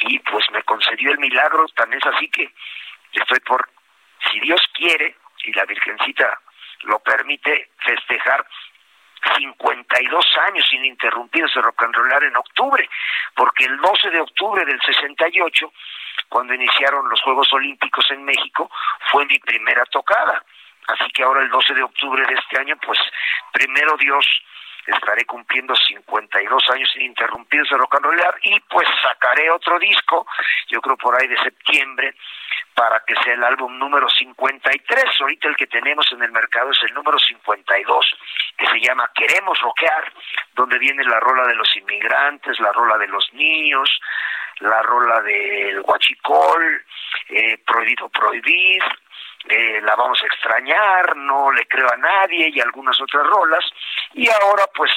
[0.06, 2.50] y pues me concedió el milagro, tan es así que
[3.12, 3.68] estoy por,
[4.30, 6.40] si Dios quiere, y la Virgencita
[6.82, 8.46] lo permite, festejar
[9.38, 12.88] 52 años ininterrumpidos de rock and rollar en octubre,
[13.34, 15.72] porque el 12 de octubre del 68,
[16.28, 18.70] cuando iniciaron los Juegos Olímpicos en México,
[19.10, 20.42] fue mi primera tocada.
[20.88, 22.98] Así que ahora el 12 de octubre de este año, pues
[23.52, 24.24] primero Dios
[24.87, 30.27] estaré cumpliendo 52 años ininterrumpidos de rock and roll y pues sacaré otro disco,
[30.68, 32.14] yo creo por ahí de septiembre,
[32.75, 35.05] para que sea el álbum número 53.
[35.20, 38.14] Ahorita el que tenemos en el mercado es el número 52,
[38.59, 40.12] que se llama Queremos Rockear,
[40.55, 43.88] donde viene la rola de los inmigrantes, la rola de los niños,
[44.61, 46.85] la rola del huachicol,
[47.31, 48.83] eh, prohibido prohibir,
[49.48, 53.64] eh, la vamos a extrañar, no le creo a nadie y algunas otras rolas.
[54.14, 54.90] Y ahora pues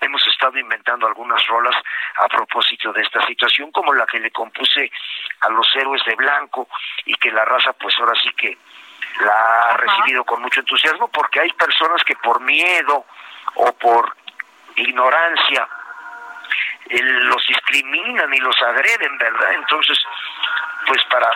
[0.00, 1.74] hemos estado inventando algunas rolas
[2.16, 4.90] a propósito de esta situación, como la que le compuse
[5.40, 6.68] a los héroes de blanco
[7.04, 8.56] y que la raza pues ahora sí que
[9.20, 13.04] la ha recibido con mucho entusiasmo porque hay personas que por miedo
[13.54, 14.16] o por
[14.76, 15.68] ignorancia
[16.90, 19.52] los discriminan y los agreden, ¿verdad?
[19.54, 19.98] Entonces,
[20.86, 21.30] pues para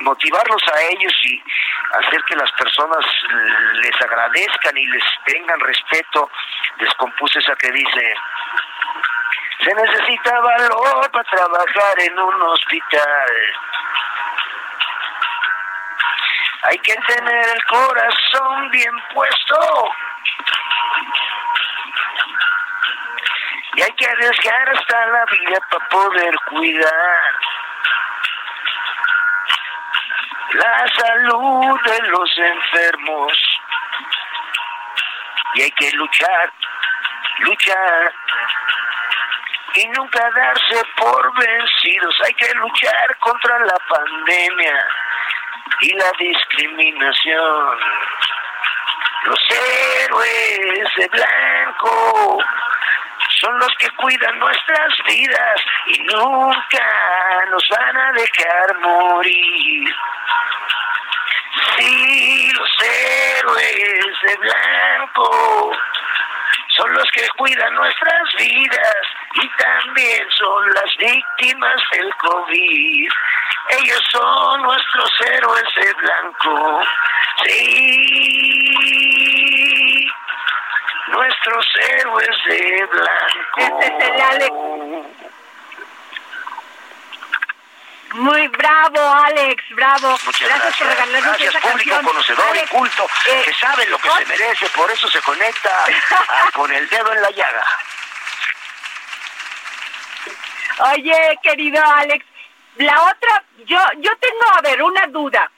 [0.00, 1.42] motivarlos a ellos y
[1.92, 3.04] hacer que las personas
[3.82, 6.30] les agradezcan y les tengan respeto,
[6.78, 8.14] les compuse esa que dice,
[9.64, 13.30] se necesita valor para trabajar en un hospital.
[16.64, 19.92] Hay que tener el corazón bien puesto.
[23.74, 27.51] Y hay que arriesgar hasta la vida para poder cuidar
[30.54, 33.32] la salud de los enfermos.
[35.54, 36.52] Y hay que luchar,
[37.40, 38.12] luchar
[39.74, 42.14] y nunca darse por vencidos.
[42.24, 44.86] Hay que luchar contra la pandemia
[45.80, 47.78] y la discriminación.
[49.24, 52.38] Los héroes de blanco
[53.40, 59.94] son los que cuidan nuestras vidas y nunca nos van a dejar morir.
[61.52, 65.76] Sí, los héroes de blanco
[66.68, 73.08] son los que cuidan nuestras vidas y también son las víctimas del COVID.
[73.70, 76.80] Ellos son nuestros héroes de blanco.
[77.44, 78.72] Sí,
[81.08, 83.58] nuestros héroes de blanco.
[83.58, 84.71] Este es el Alex.
[88.12, 90.18] Muy bravo, Alex, bravo.
[90.24, 92.04] Muchas gracias, por regalarnos Gracias, esa público canción.
[92.04, 95.70] conocedor Alex, y culto, eh, que sabe lo que se merece, por eso se conecta
[96.54, 97.64] con el dedo en la llaga.
[100.94, 102.24] Oye, querido Alex,
[102.76, 105.50] la otra, yo, yo tengo, a ver, una duda.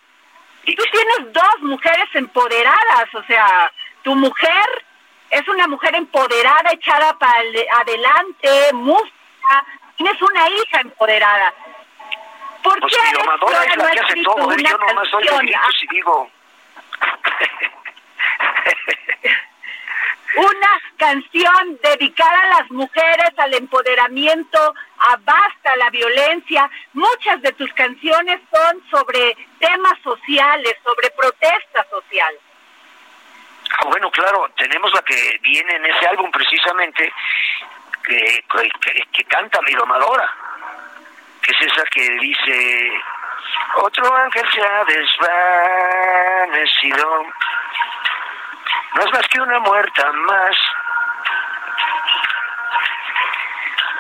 [0.65, 3.71] Tú tienes dos mujeres empoderadas, o sea,
[4.03, 4.85] tu mujer
[5.31, 7.41] es una mujer empoderada, echada para
[7.81, 9.65] adelante, música,
[9.97, 11.53] tienes una hija empoderada.
[12.65, 14.57] ¿Por Pues qué es la que hace todo, ¿eh?
[14.59, 16.31] una yo nomás gritos y digo...
[20.37, 26.71] una canción dedicada a las mujeres, al empoderamiento, a basta la violencia.
[26.95, 32.35] Muchas de tus canciones son sobre temas sociales, sobre protesta social.
[33.79, 37.13] Ah, bueno, claro, tenemos la que viene en ese álbum precisamente,
[38.05, 38.43] que,
[38.81, 40.33] que, que canta mi domadora,
[41.45, 42.91] que es esa que dice,
[43.77, 44.85] otro ángel se ha
[46.45, 47.23] desvanecido,
[48.95, 50.57] no es más que una muerta más,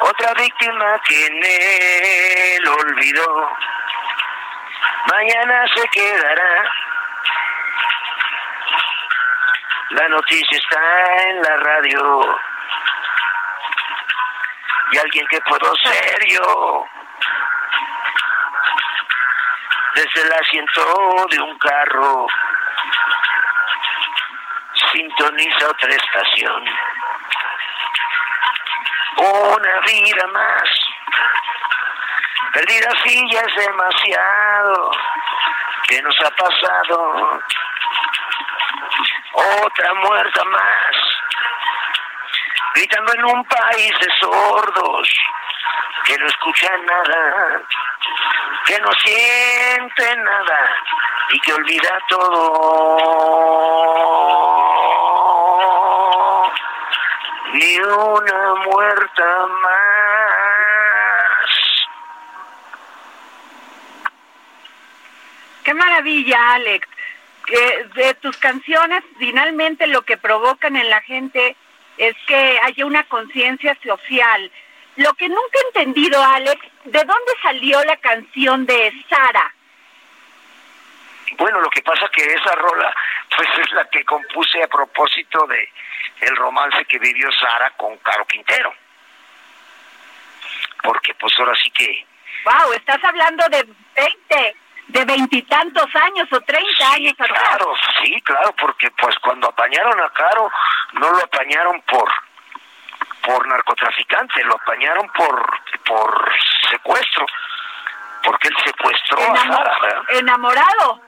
[0.01, 3.57] otra víctima que en el olvido,
[5.11, 6.71] mañana se quedará.
[9.91, 10.81] La noticia está
[11.29, 12.39] en la radio.
[14.93, 16.87] Y alguien que puedo ser yo.
[20.05, 22.27] Desde el asiento de un carro.
[24.93, 26.65] Sintoniza otra estación.
[29.17, 30.63] Una vida más.
[32.53, 34.91] Perdida así ya es demasiado.
[35.89, 37.43] ¿Qué nos ha pasado?
[39.35, 40.97] otra muerta más,
[42.75, 45.09] gritando en un país de sordos,
[46.05, 47.63] que no escuchan nada,
[48.67, 50.77] que no siente nada
[51.31, 53.35] y que olvida todo.
[57.53, 59.85] Ni una muerta más.
[65.63, 66.89] Qué maravilla, Alex.
[67.47, 71.57] Que de tus canciones finalmente lo que provocan en la gente
[71.99, 74.51] es que haya una conciencia social.
[74.97, 79.53] Lo que nunca he entendido, Alex, ¿de dónde salió la canción de Sara?
[81.37, 82.95] Bueno, lo que pasa que esa rola,
[83.37, 85.69] pues es la que compuse a propósito de
[86.21, 88.73] el romance que vivió Sara con Caro Quintero.
[90.83, 92.07] Porque pues ahora sí que...
[92.45, 93.67] Wow, estás hablando de
[93.97, 94.57] 20,
[94.89, 97.41] de veintitantos años o 30 años atrás.
[97.41, 97.73] Claro,
[98.03, 100.51] sí, claro, porque pues cuando apañaron a Caro,
[100.93, 102.09] no lo apañaron por
[103.25, 106.33] por narcotraficante, lo apañaron por por
[106.71, 107.27] secuestro,
[108.23, 110.03] porque él secuestró a Sara.
[110.11, 111.01] Enamorado.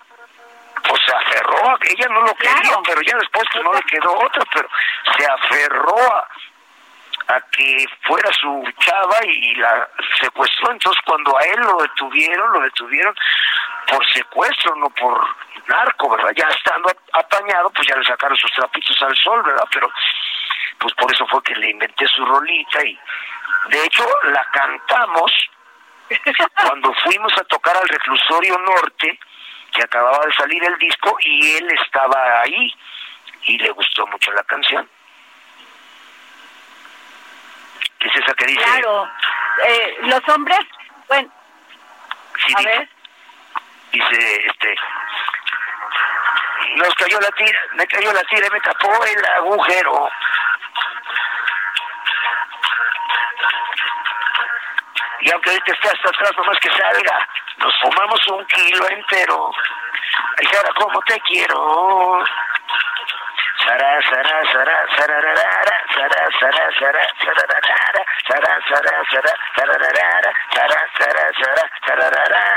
[0.88, 4.12] Pues se aferró a ella no lo quería, pero ya después que no le quedó
[4.18, 4.68] otra, pero
[5.16, 9.88] se aferró a, a que fuera su chava y la
[10.20, 10.70] secuestró.
[10.70, 13.14] Entonces, cuando a él lo detuvieron, lo detuvieron
[13.88, 15.26] por secuestro, no por
[15.66, 16.32] narco, ¿verdad?
[16.36, 19.64] Ya estando apañado, pues ya le sacaron sus trapitos al sol, ¿verdad?
[19.72, 19.90] Pero,
[20.78, 22.98] pues por eso fue que le inventé su rolita y,
[23.68, 25.32] de hecho, la cantamos
[26.62, 29.18] cuando fuimos a tocar al reclusorio norte,
[29.72, 32.74] que acababa de salir el disco, y él estaba ahí
[33.44, 34.88] y le gustó mucho la canción.
[37.98, 38.62] ¿Qué es esa que dice?
[38.62, 39.10] Claro,
[39.64, 40.60] eh, los hombres,
[41.08, 41.30] bueno,
[42.44, 42.88] Sí, a dice, ver,
[43.92, 44.76] dice, este,
[46.76, 50.10] nos cayó la tira, me cayó la tira y me tapó el agujero.
[55.20, 57.28] Y aunque ahorita esté hasta atrás, nomás que salga,
[57.58, 59.50] nos fumamos un kilo entero.
[60.38, 62.24] Ay, Sara, cómo te quiero.
[63.64, 71.70] Sara, Sara, Sara, sararara, Sara, Sara, Sara, sararara, Sara, Sara, Sara, sararara, Sara, Sara, Sara,
[71.86, 72.54] sararara.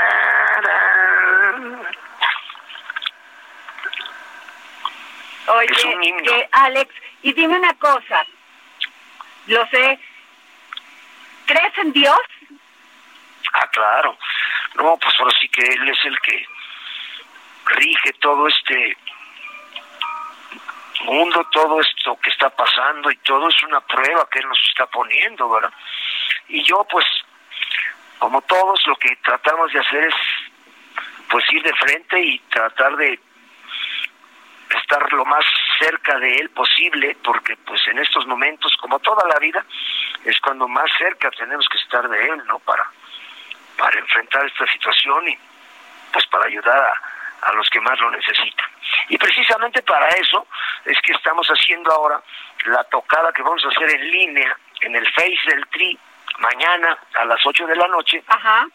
[5.48, 6.32] oye, Es un himno.
[6.32, 8.24] eh, Alex, y dime una cosa,
[9.46, 9.98] lo sé,
[11.46, 12.18] ¿crees en Dios?
[13.52, 14.16] Ah, claro.
[14.76, 16.46] No, pues ahora sí que él es el que
[17.66, 18.96] rige todo este
[21.04, 24.86] mundo, todo esto que está pasando y todo es una prueba que él nos está
[24.86, 25.72] poniendo, ¿verdad?
[26.48, 27.06] Y yo, pues,
[28.18, 30.14] como todos, lo que tratamos de hacer es,
[31.28, 33.18] pues, ir de frente y tratar de
[34.90, 35.44] estar lo más
[35.78, 39.64] cerca de él posible, porque pues en estos momentos, como toda la vida,
[40.24, 42.58] es cuando más cerca tenemos que estar de él, ¿no?
[42.60, 42.90] Para,
[43.78, 45.38] para enfrentar esta situación y
[46.12, 48.66] pues para ayudar a, a los que más lo necesitan.
[49.08, 50.46] Y precisamente para eso
[50.84, 52.20] es que estamos haciendo ahora
[52.66, 55.96] la tocada que vamos a hacer en línea en el Face del Tri
[56.38, 58.22] mañana a las 8 de la noche.
[58.26, 58.66] Ajá.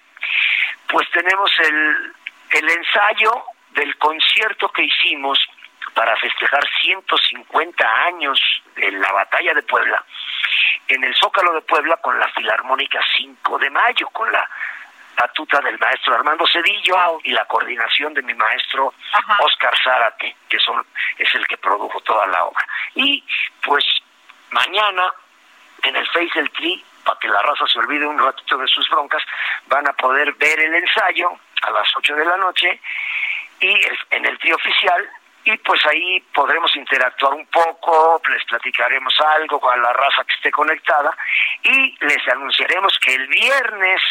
[0.88, 2.14] Pues tenemos el,
[2.52, 3.32] el ensayo
[3.72, 5.38] del concierto que hicimos
[5.96, 8.40] para festejar 150 años
[8.76, 10.04] de la batalla de Puebla
[10.88, 14.48] en el Zócalo de Puebla con la Filarmónica 5 de Mayo, con la
[15.18, 18.94] batuta del maestro Armando Cedillo y la coordinación de mi maestro
[19.40, 20.86] Oscar Zárate, que son,
[21.18, 22.68] es el que produjo toda la obra.
[22.94, 23.24] Y
[23.64, 23.86] pues
[24.52, 25.12] mañana
[25.84, 28.88] en el Face del Tri, para que la raza se olvide un ratito de sus
[28.90, 29.24] broncas,
[29.68, 31.32] van a poder ver el ensayo
[31.62, 32.82] a las 8 de la noche
[33.62, 33.82] y
[34.12, 35.10] en el Tri oficial
[35.46, 40.52] y pues ahí podremos interactuar un poco, les platicaremos algo a la raza que esté
[40.52, 41.16] conectada
[41.62, 44.02] y les anunciaremos que el viernes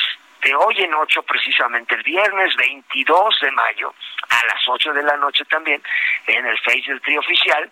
[0.43, 3.93] de hoy en 8, precisamente el viernes 22 de mayo,
[4.28, 5.82] a las 8 de la noche también,
[6.28, 7.70] en el Face del Tri Oficial,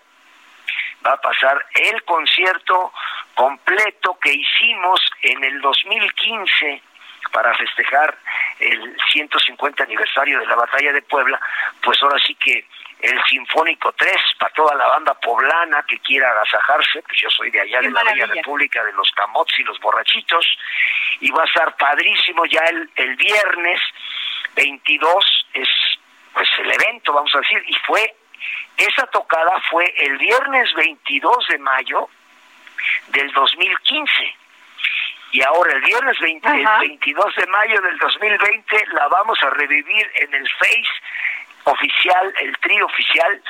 [1.06, 2.92] va a pasar el concierto
[3.34, 6.82] completo que hicimos en el 2015
[7.30, 8.16] para festejar
[8.70, 11.40] el 150 aniversario de la batalla de Puebla,
[11.82, 12.66] pues ahora sí que
[13.00, 17.60] el Sinfónico 3 para toda la banda poblana que quiera agasajarse, pues yo soy de
[17.60, 18.26] allá Qué de la Bella.
[18.26, 20.46] República de los Camotes y los Borrachitos,
[21.20, 23.80] y va a estar padrísimo ya el, el viernes
[24.54, 25.68] 22 es
[26.32, 28.14] pues el evento, vamos a decir, y fue
[28.76, 32.08] esa tocada fue el viernes 22 de mayo
[33.08, 34.41] del 2015.
[35.32, 36.78] Y ahora el viernes 20 el Ajá.
[36.80, 40.90] 22 de mayo del 2020 la vamos a revivir en el Face
[41.64, 43.42] oficial, el trío oficial.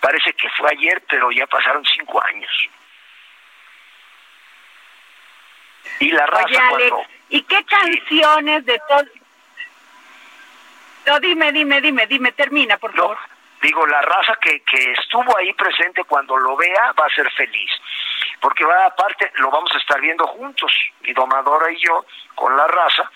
[0.00, 2.50] Parece que fue ayer, pero ya pasaron cinco años.
[6.00, 9.04] Y la raza Oye, Alex, cuando- ¿y qué canciones de todo?
[11.06, 13.18] No, dime, dime, dime, dime, termina, por No, favor.
[13.60, 17.70] digo, la raza que, que estuvo ahí presente cuando lo vea va a ser feliz.
[18.40, 22.04] Porque va aparte, lo vamos a estar viendo juntos, mi domadora y yo,
[22.34, 23.10] con la raza,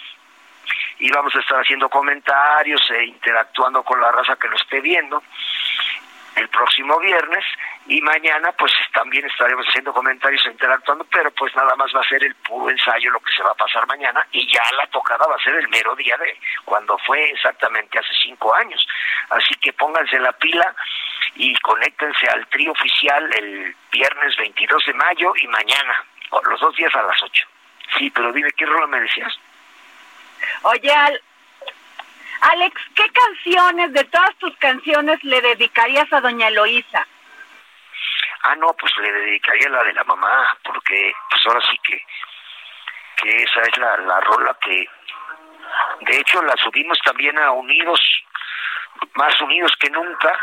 [0.99, 5.23] y vamos a estar haciendo comentarios e interactuando con la raza que lo esté viendo.
[6.37, 7.45] el próximo viernes
[7.89, 12.09] y mañana pues también estaremos haciendo comentarios e interactuando, pero pues nada más va a
[12.09, 15.27] ser el puro ensayo lo que se va a pasar mañana y ya la tocada
[15.27, 18.87] va a ser el mero día de cuando fue exactamente hace cinco años.
[19.31, 20.75] Así que pónganse la pila
[21.39, 26.05] y conéctense al trío oficial el viernes 22 de mayo y mañana,
[26.51, 27.47] los dos días a las 8.
[27.97, 29.33] Sí, pero dime, ¿qué rola me decías?
[30.63, 30.93] Oye,
[32.41, 37.07] Alex, ¿qué canciones de todas tus canciones le dedicarías a doña Eloísa?
[38.43, 42.03] Ah, no, pues le dedicaría la de la mamá, porque pues ahora sí que,
[43.17, 44.89] que esa es la, la rola que,
[46.01, 48.01] de hecho, la subimos también a Unidos,
[49.15, 50.37] más unidos que nunca,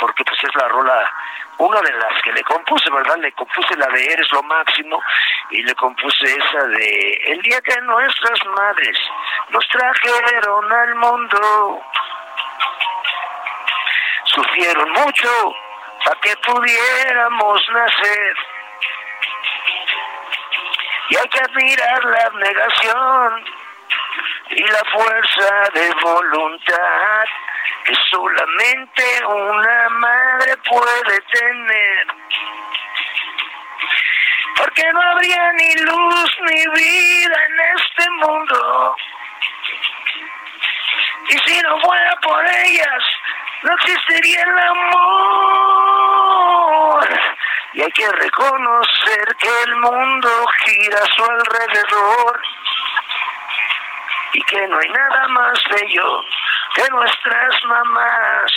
[0.00, 1.10] porque pues es la rola,
[1.58, 3.16] una de las que le compuse, ¿verdad?
[3.18, 5.02] Le compuse la de Eres lo máximo
[5.50, 8.98] y le compuse esa de El día que nuestras madres
[9.50, 11.82] nos trajeron al mundo,
[14.24, 15.54] sufrieron mucho
[16.04, 18.36] para que pudiéramos nacer.
[21.08, 23.44] Y hay que admirar la abnegación
[24.50, 27.24] y la fuerza de voluntad
[27.84, 32.06] que solamente una madre puede tener.
[34.56, 38.96] Porque no habría ni luz ni vida en este mundo.
[41.28, 43.04] Y si no fuera por ellas,
[43.62, 45.86] no existiría el amor.
[47.74, 52.42] Y hay que reconocer que el mundo gira a su alrededor
[54.32, 56.24] y que no hay nada más bello
[56.76, 58.52] que nuestras mamás.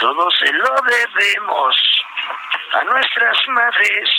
[0.00, 2.04] Todo se lo debemos
[2.72, 4.10] a nuestras madres.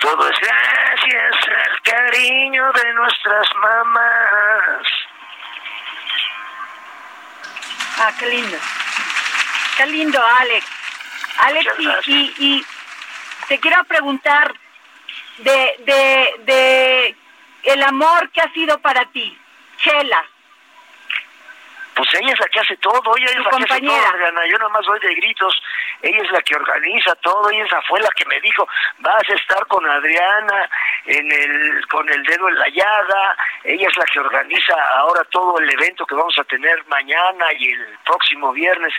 [0.00, 4.82] Todo es gracias al cariño de nuestras mamás.
[7.98, 8.58] Ah, qué lindo.
[9.78, 10.66] Qué lindo, Alex.
[11.38, 11.74] Alex,
[12.06, 12.66] y, y,
[13.48, 14.52] te quiero preguntar
[15.38, 17.16] de, de, de
[17.62, 19.38] el amor que ha sido para ti,
[19.82, 20.24] Chela.
[21.94, 24.40] Pues ella es la que hace todo, ella es la que hace todo, Adriana.
[24.50, 25.62] Yo nomás doy de gritos,
[26.00, 28.66] ella es la que organiza todo, ella fue la que me dijo,
[28.98, 30.70] vas a estar con Adriana
[31.04, 35.58] en el, con el dedo en la llaga, ella es la que organiza ahora todo
[35.58, 38.94] el evento que vamos a tener mañana y el próximo viernes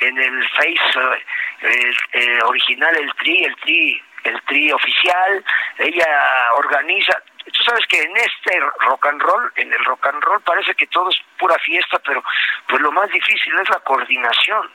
[0.00, 1.24] en el Face
[1.62, 5.44] eh, eh, original, el TRI, el TRI, el TRI oficial,
[5.78, 7.22] ella organiza,
[7.52, 10.86] Tú sabes que en este rock and roll, en el rock and roll parece que
[10.88, 12.22] todo es pura fiesta, pero
[12.66, 14.70] pues lo más difícil es la coordinación.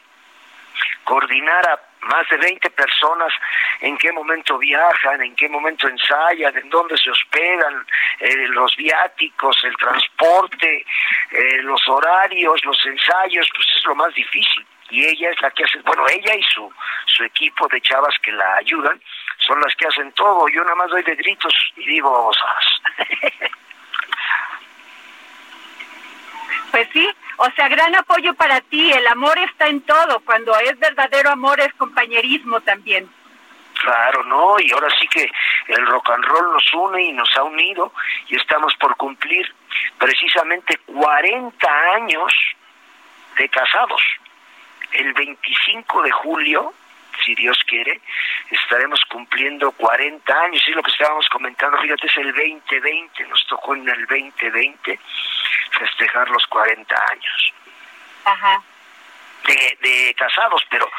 [1.04, 3.34] Coordinar a más de 20 personas
[3.82, 7.86] en qué momento viajan, en qué momento ensayan, en dónde se hospedan,
[8.20, 10.86] eh, los viáticos, el transporte,
[11.32, 14.66] eh, los horarios, los ensayos, pues es lo más difícil.
[14.90, 16.72] Y ella es la que hace, bueno, ella y su,
[17.06, 19.02] su equipo de chavas que la ayudan,
[19.40, 20.48] son las que hacen todo.
[20.50, 22.32] Yo nada más doy de gritos y digo
[26.72, 27.08] Pues sí,
[27.38, 28.92] o sea, gran apoyo para ti.
[28.92, 30.20] El amor está en todo.
[30.22, 33.08] Cuando es verdadero amor es compañerismo también.
[33.80, 35.30] Claro, no, y ahora sí que
[35.68, 37.92] el rock and roll nos une y nos ha unido
[38.28, 39.54] y estamos por cumplir
[39.98, 42.34] precisamente 40 años
[43.38, 44.02] de casados.
[44.94, 46.74] El 25 de julio
[47.24, 48.02] si Dios quiere,
[48.50, 53.76] estaremos cumpliendo 40 años, es lo que estábamos comentando, fíjate, es el 2020, nos tocó
[53.76, 55.00] en el 2020
[55.78, 57.54] festejar los 40 años.
[58.26, 58.62] Ajá.
[59.46, 60.90] De, de casados, pero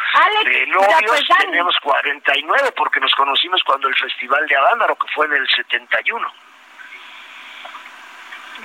[0.45, 5.25] de novios pues, tenemos 49 porque nos conocimos cuando el Festival de Avándaro, que fue
[5.27, 6.33] en el 71.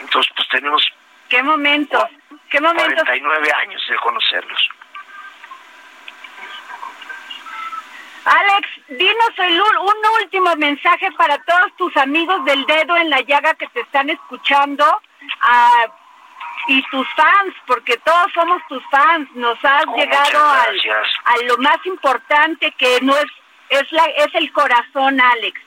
[0.01, 0.83] Entonces, pues tenemos...
[1.29, 2.03] ¿Qué momentos?
[2.49, 3.03] ¿Qué momentos?
[3.05, 4.69] 49 años de conocerlos.
[8.29, 13.55] Alex, dinos el, un último mensaje para todos tus amigos del dedo en la llaga
[13.55, 14.85] que te están escuchando
[15.41, 15.85] ah,
[16.67, 19.27] y tus fans, porque todos somos tus fans.
[19.33, 23.25] Nos has oh, llegado a lo más importante que no es
[23.69, 25.59] es la es el corazón, Alex.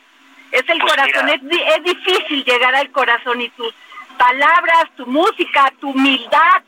[0.52, 1.28] Es el pues corazón.
[1.30, 3.74] Es, es difícil llegar al corazón y tus
[4.16, 6.62] palabras, tu música, tu humildad,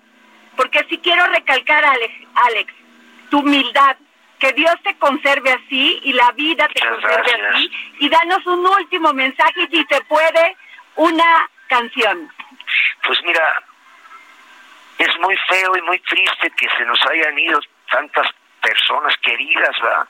[0.57, 2.72] porque si quiero recalcar, Alex, Alex,
[3.30, 3.97] tu humildad
[4.39, 7.70] que Dios te conserve así y la vida te conserve así.
[8.01, 10.57] Y danos un último mensaje, si se puede,
[10.97, 12.30] una canción.
[13.05, 13.62] Pues mira,
[14.99, 17.61] es muy feo y muy triste que se nos hayan ido
[17.91, 18.28] tantas
[18.61, 20.09] personas queridas, ¿verdad?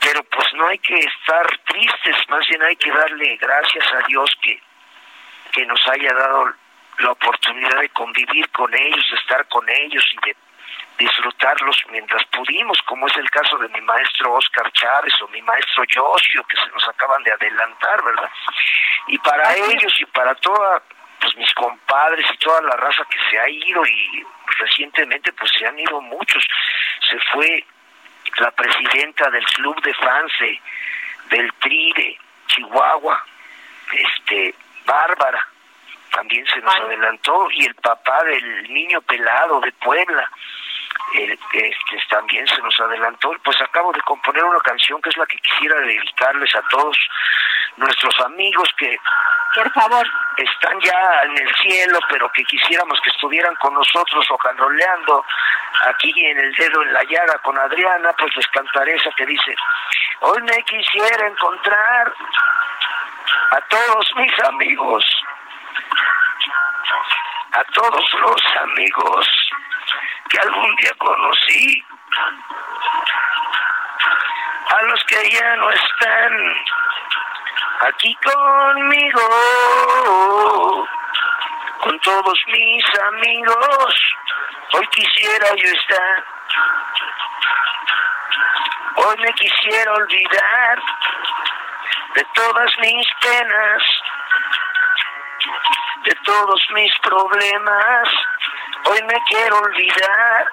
[0.00, 4.30] Pero pues no hay que estar tristes, más bien hay que darle gracias a Dios
[4.42, 4.60] que,
[5.52, 6.52] que nos haya dado
[6.98, 10.36] la oportunidad de convivir con ellos, de estar con ellos y de
[10.98, 15.84] disfrutarlos mientras pudimos, como es el caso de mi maestro Oscar Chávez o mi maestro
[15.94, 18.30] Josio, que se nos acaban de adelantar, ¿verdad?
[19.08, 20.82] Y para ellos y para toda
[21.20, 24.26] pues mis compadres y toda la raza que se ha ido y
[24.58, 26.44] recientemente pues se han ido muchos.
[27.08, 27.64] Se fue
[28.38, 30.32] la presidenta del club de fans
[31.30, 32.18] del TRI de
[32.48, 33.24] Chihuahua,
[33.92, 35.46] este Bárbara,
[36.10, 40.30] también se nos adelantó, y el papá del niño pelado de Puebla,
[41.14, 41.76] este,
[42.08, 43.32] también se nos adelantó.
[43.44, 46.96] Pues acabo de componer una canción que es la que quisiera dedicarles a todos
[47.76, 48.98] nuestros amigos que
[49.54, 54.26] por favor están ya en el cielo pero que quisiéramos que estuvieran con nosotros
[54.56, 55.24] roleando
[55.88, 59.54] aquí en el dedo en la llaga con Adriana pues les cantaré esa que dice
[60.20, 62.14] hoy me quisiera encontrar
[63.50, 65.04] a todos mis amigos
[67.52, 69.28] a todos los amigos
[70.28, 71.84] que algún día conocí.
[74.68, 76.56] A los que ya no están
[77.80, 79.28] aquí conmigo,
[81.80, 84.14] con todos mis amigos,
[84.72, 86.24] hoy quisiera yo estar,
[88.96, 90.78] hoy me quisiera olvidar
[92.14, 93.82] de todas mis penas,
[96.04, 98.08] de todos mis problemas,
[98.84, 100.46] hoy me quiero olvidar,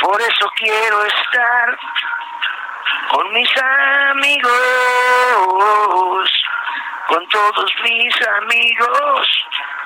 [0.00, 1.78] por eso quiero estar
[3.10, 3.50] con mis
[4.10, 4.52] amigos,
[7.06, 9.28] con todos mis amigos,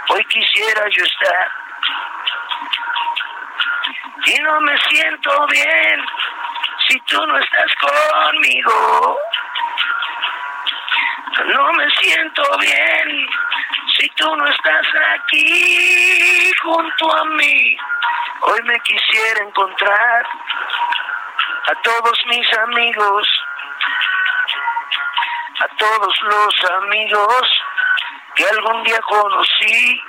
[0.08, 1.50] hoy quisiera yo estar.
[4.26, 6.04] Y no me siento bien
[6.88, 9.18] si tú no estás conmigo.
[11.46, 13.26] No me siento bien
[14.04, 17.76] si tú no estás aquí junto a mí.
[18.42, 20.26] Hoy me quisiera encontrar
[21.66, 23.26] a todos mis amigos,
[25.58, 27.62] a todos los amigos
[28.34, 30.02] que algún día conocí,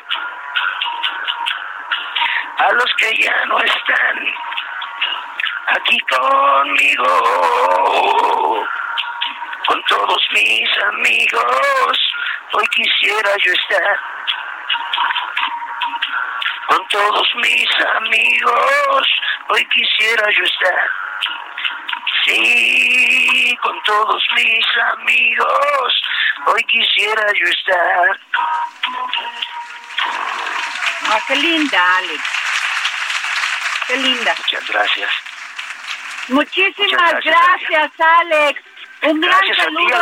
[2.58, 4.34] a los que ya no están
[5.68, 7.06] aquí conmigo,
[9.68, 12.15] con todos mis amigos,
[12.56, 14.00] hoy quisiera yo estar.
[16.68, 19.08] Con todos mis amigos,
[19.50, 20.90] hoy quisiera yo estar
[22.26, 26.02] Sí, con todos mis amigos,
[26.46, 28.20] hoy quisiera yo estar.
[31.08, 32.24] Ah, qué linda, Alex.
[33.88, 34.34] Qué linda.
[34.38, 35.12] Muchas gracias.
[36.30, 38.62] Muchísimas gracias, Alex.
[39.04, 40.02] Un gran saludo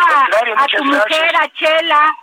[0.56, 2.16] a, tu mujer, a Chela.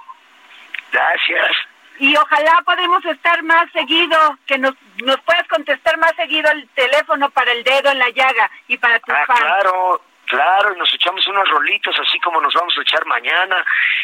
[0.93, 1.57] Gracias.
[1.99, 4.17] Y ojalá podemos estar más seguido,
[4.47, 4.73] que nos,
[5.05, 8.99] nos puedas contestar más seguido el teléfono para el dedo en la llaga y para
[9.01, 13.05] tus ah, Claro, claro, y nos echamos unos rolitos así como nos vamos a echar
[13.05, 13.63] mañana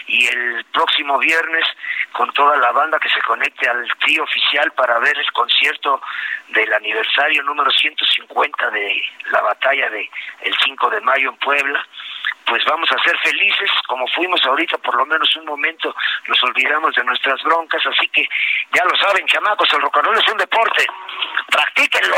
[0.08, 1.64] y el próximo viernes
[2.12, 6.02] con toda la banda que se conecte al trío oficial para ver el concierto
[6.48, 10.10] del aniversario número 150 de la batalla de
[10.42, 11.82] el 5 de mayo en Puebla
[12.46, 15.94] pues vamos a ser felices como fuimos ahorita, por lo menos un momento
[16.28, 18.26] nos olvidamos de nuestras broncas, así que
[18.72, 20.86] ya lo saben, chamacos, el rock and roll es un deporte,
[21.50, 22.16] practíquenlo,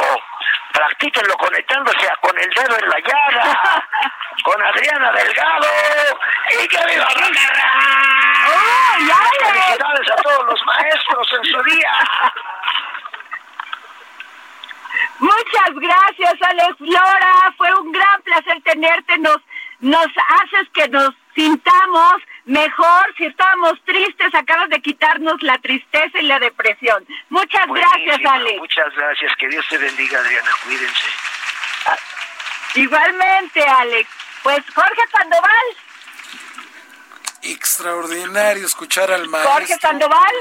[0.73, 3.87] practíquenlo conectándose con el dedo en la llaga,
[4.45, 5.67] con Adriana Delgado,
[6.63, 7.09] y que viva
[8.49, 8.95] ¡Oh,
[9.39, 11.93] Felicidades a todos los maestros en su día.
[15.19, 17.55] Muchas gracias, Alex Lora.
[17.57, 19.19] Fue un gran placer tenerte.
[19.19, 19.39] Nos
[19.81, 23.15] nos haces que nos sintamos mejor.
[23.17, 27.07] Si estábamos tristes, acabas de quitarnos la tristeza y la depresión.
[27.29, 28.59] Muchas gracias, Alex.
[28.59, 29.33] Muchas gracias.
[29.37, 30.51] Que Dios te bendiga, Adriana.
[30.65, 31.05] Cuídense.
[31.87, 31.97] Ah,
[32.75, 34.09] igualmente, Alex.
[34.43, 35.67] Pues Jorge Sandoval.
[37.43, 39.53] Extraordinario escuchar al maestro.
[39.53, 40.35] Jorge Sandoval.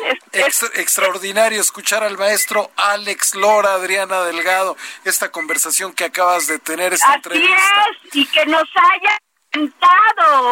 [0.73, 7.07] extraordinario escuchar al maestro Alex Lora, Adriana Delgado, esta conversación que acabas de tener, esta
[7.07, 7.85] Así entrevista.
[8.03, 9.17] Es, y que nos haya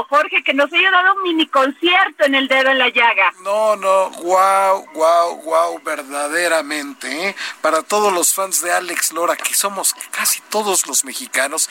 [0.09, 3.33] Jorge, que nos haya dado un mini concierto en el dedo en la llaga.
[3.41, 7.29] No, no, wow, wow, wow, verdaderamente.
[7.29, 7.35] ¿eh?
[7.61, 11.69] Para todos los fans de Alex Lora, que somos casi todos los mexicanos,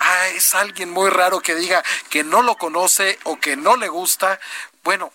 [0.00, 3.88] ah, es alguien muy raro que diga que no lo conoce o que no le
[3.88, 4.38] gusta.
[4.82, 5.12] Bueno,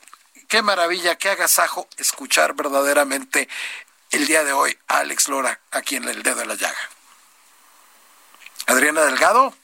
[0.47, 3.47] qué maravilla, qué agasajo escuchar verdaderamente
[4.11, 6.89] el día de hoy a Alex Lora aquí en el dedo en la llaga.
[8.67, 9.60] Adriana Delgado.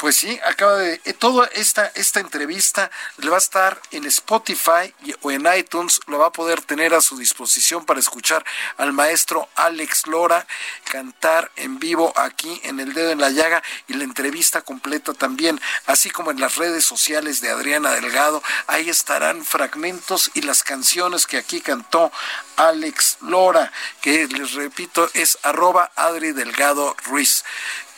[0.00, 0.98] Pues sí, acaba de...
[1.04, 6.18] Eh, toda esta, esta entrevista le va a estar en Spotify o en iTunes, lo
[6.18, 8.42] va a poder tener a su disposición para escuchar
[8.78, 10.46] al maestro Alex Lora
[10.84, 15.60] cantar en vivo aquí en El Dedo en la Llaga y la entrevista completa también,
[15.84, 18.42] así como en las redes sociales de Adriana Delgado.
[18.68, 22.10] Ahí estarán fragmentos y las canciones que aquí cantó
[22.56, 23.70] Alex Lora,
[24.00, 27.44] que les repito es arroba Adri Delgado Ruiz.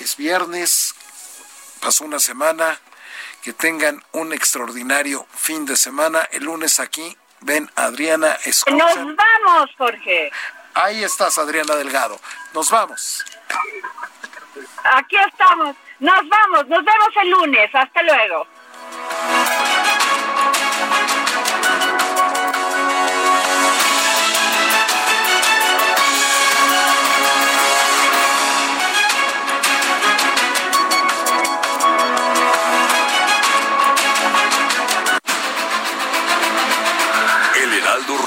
[0.00, 0.96] Es viernes,
[1.83, 2.78] pasó una semana,
[3.43, 6.22] que tengan un extraordinario fin de semana.
[6.30, 8.78] El lunes aquí, ven Adriana, escuchan.
[8.78, 10.30] Nos vamos, Jorge.
[10.74, 12.18] Ahí estás, Adriana Delgado.
[12.55, 13.24] Nos vamos.
[14.95, 15.76] Aquí estamos.
[15.99, 16.68] Nos vamos.
[16.68, 17.70] Nos vemos el lunes.
[17.74, 18.47] Hasta luego.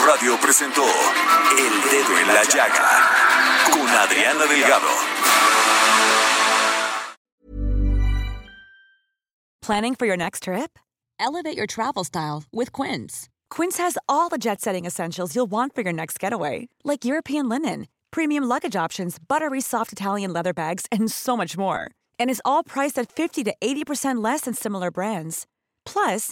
[0.06, 4.88] Radio presentó El Dedo en la Llaga con Adriana Delgado.
[9.64, 10.78] Planning for your next trip?
[11.20, 13.30] Elevate your travel style with Quince.
[13.50, 17.50] Quince has all the jet setting essentials you'll want for your next getaway, like European
[17.50, 21.90] linen, premium luggage options, buttery soft Italian leather bags, and so much more.
[22.20, 25.48] And is all priced at 50 to 80% less than similar brands.
[25.84, 26.32] Plus,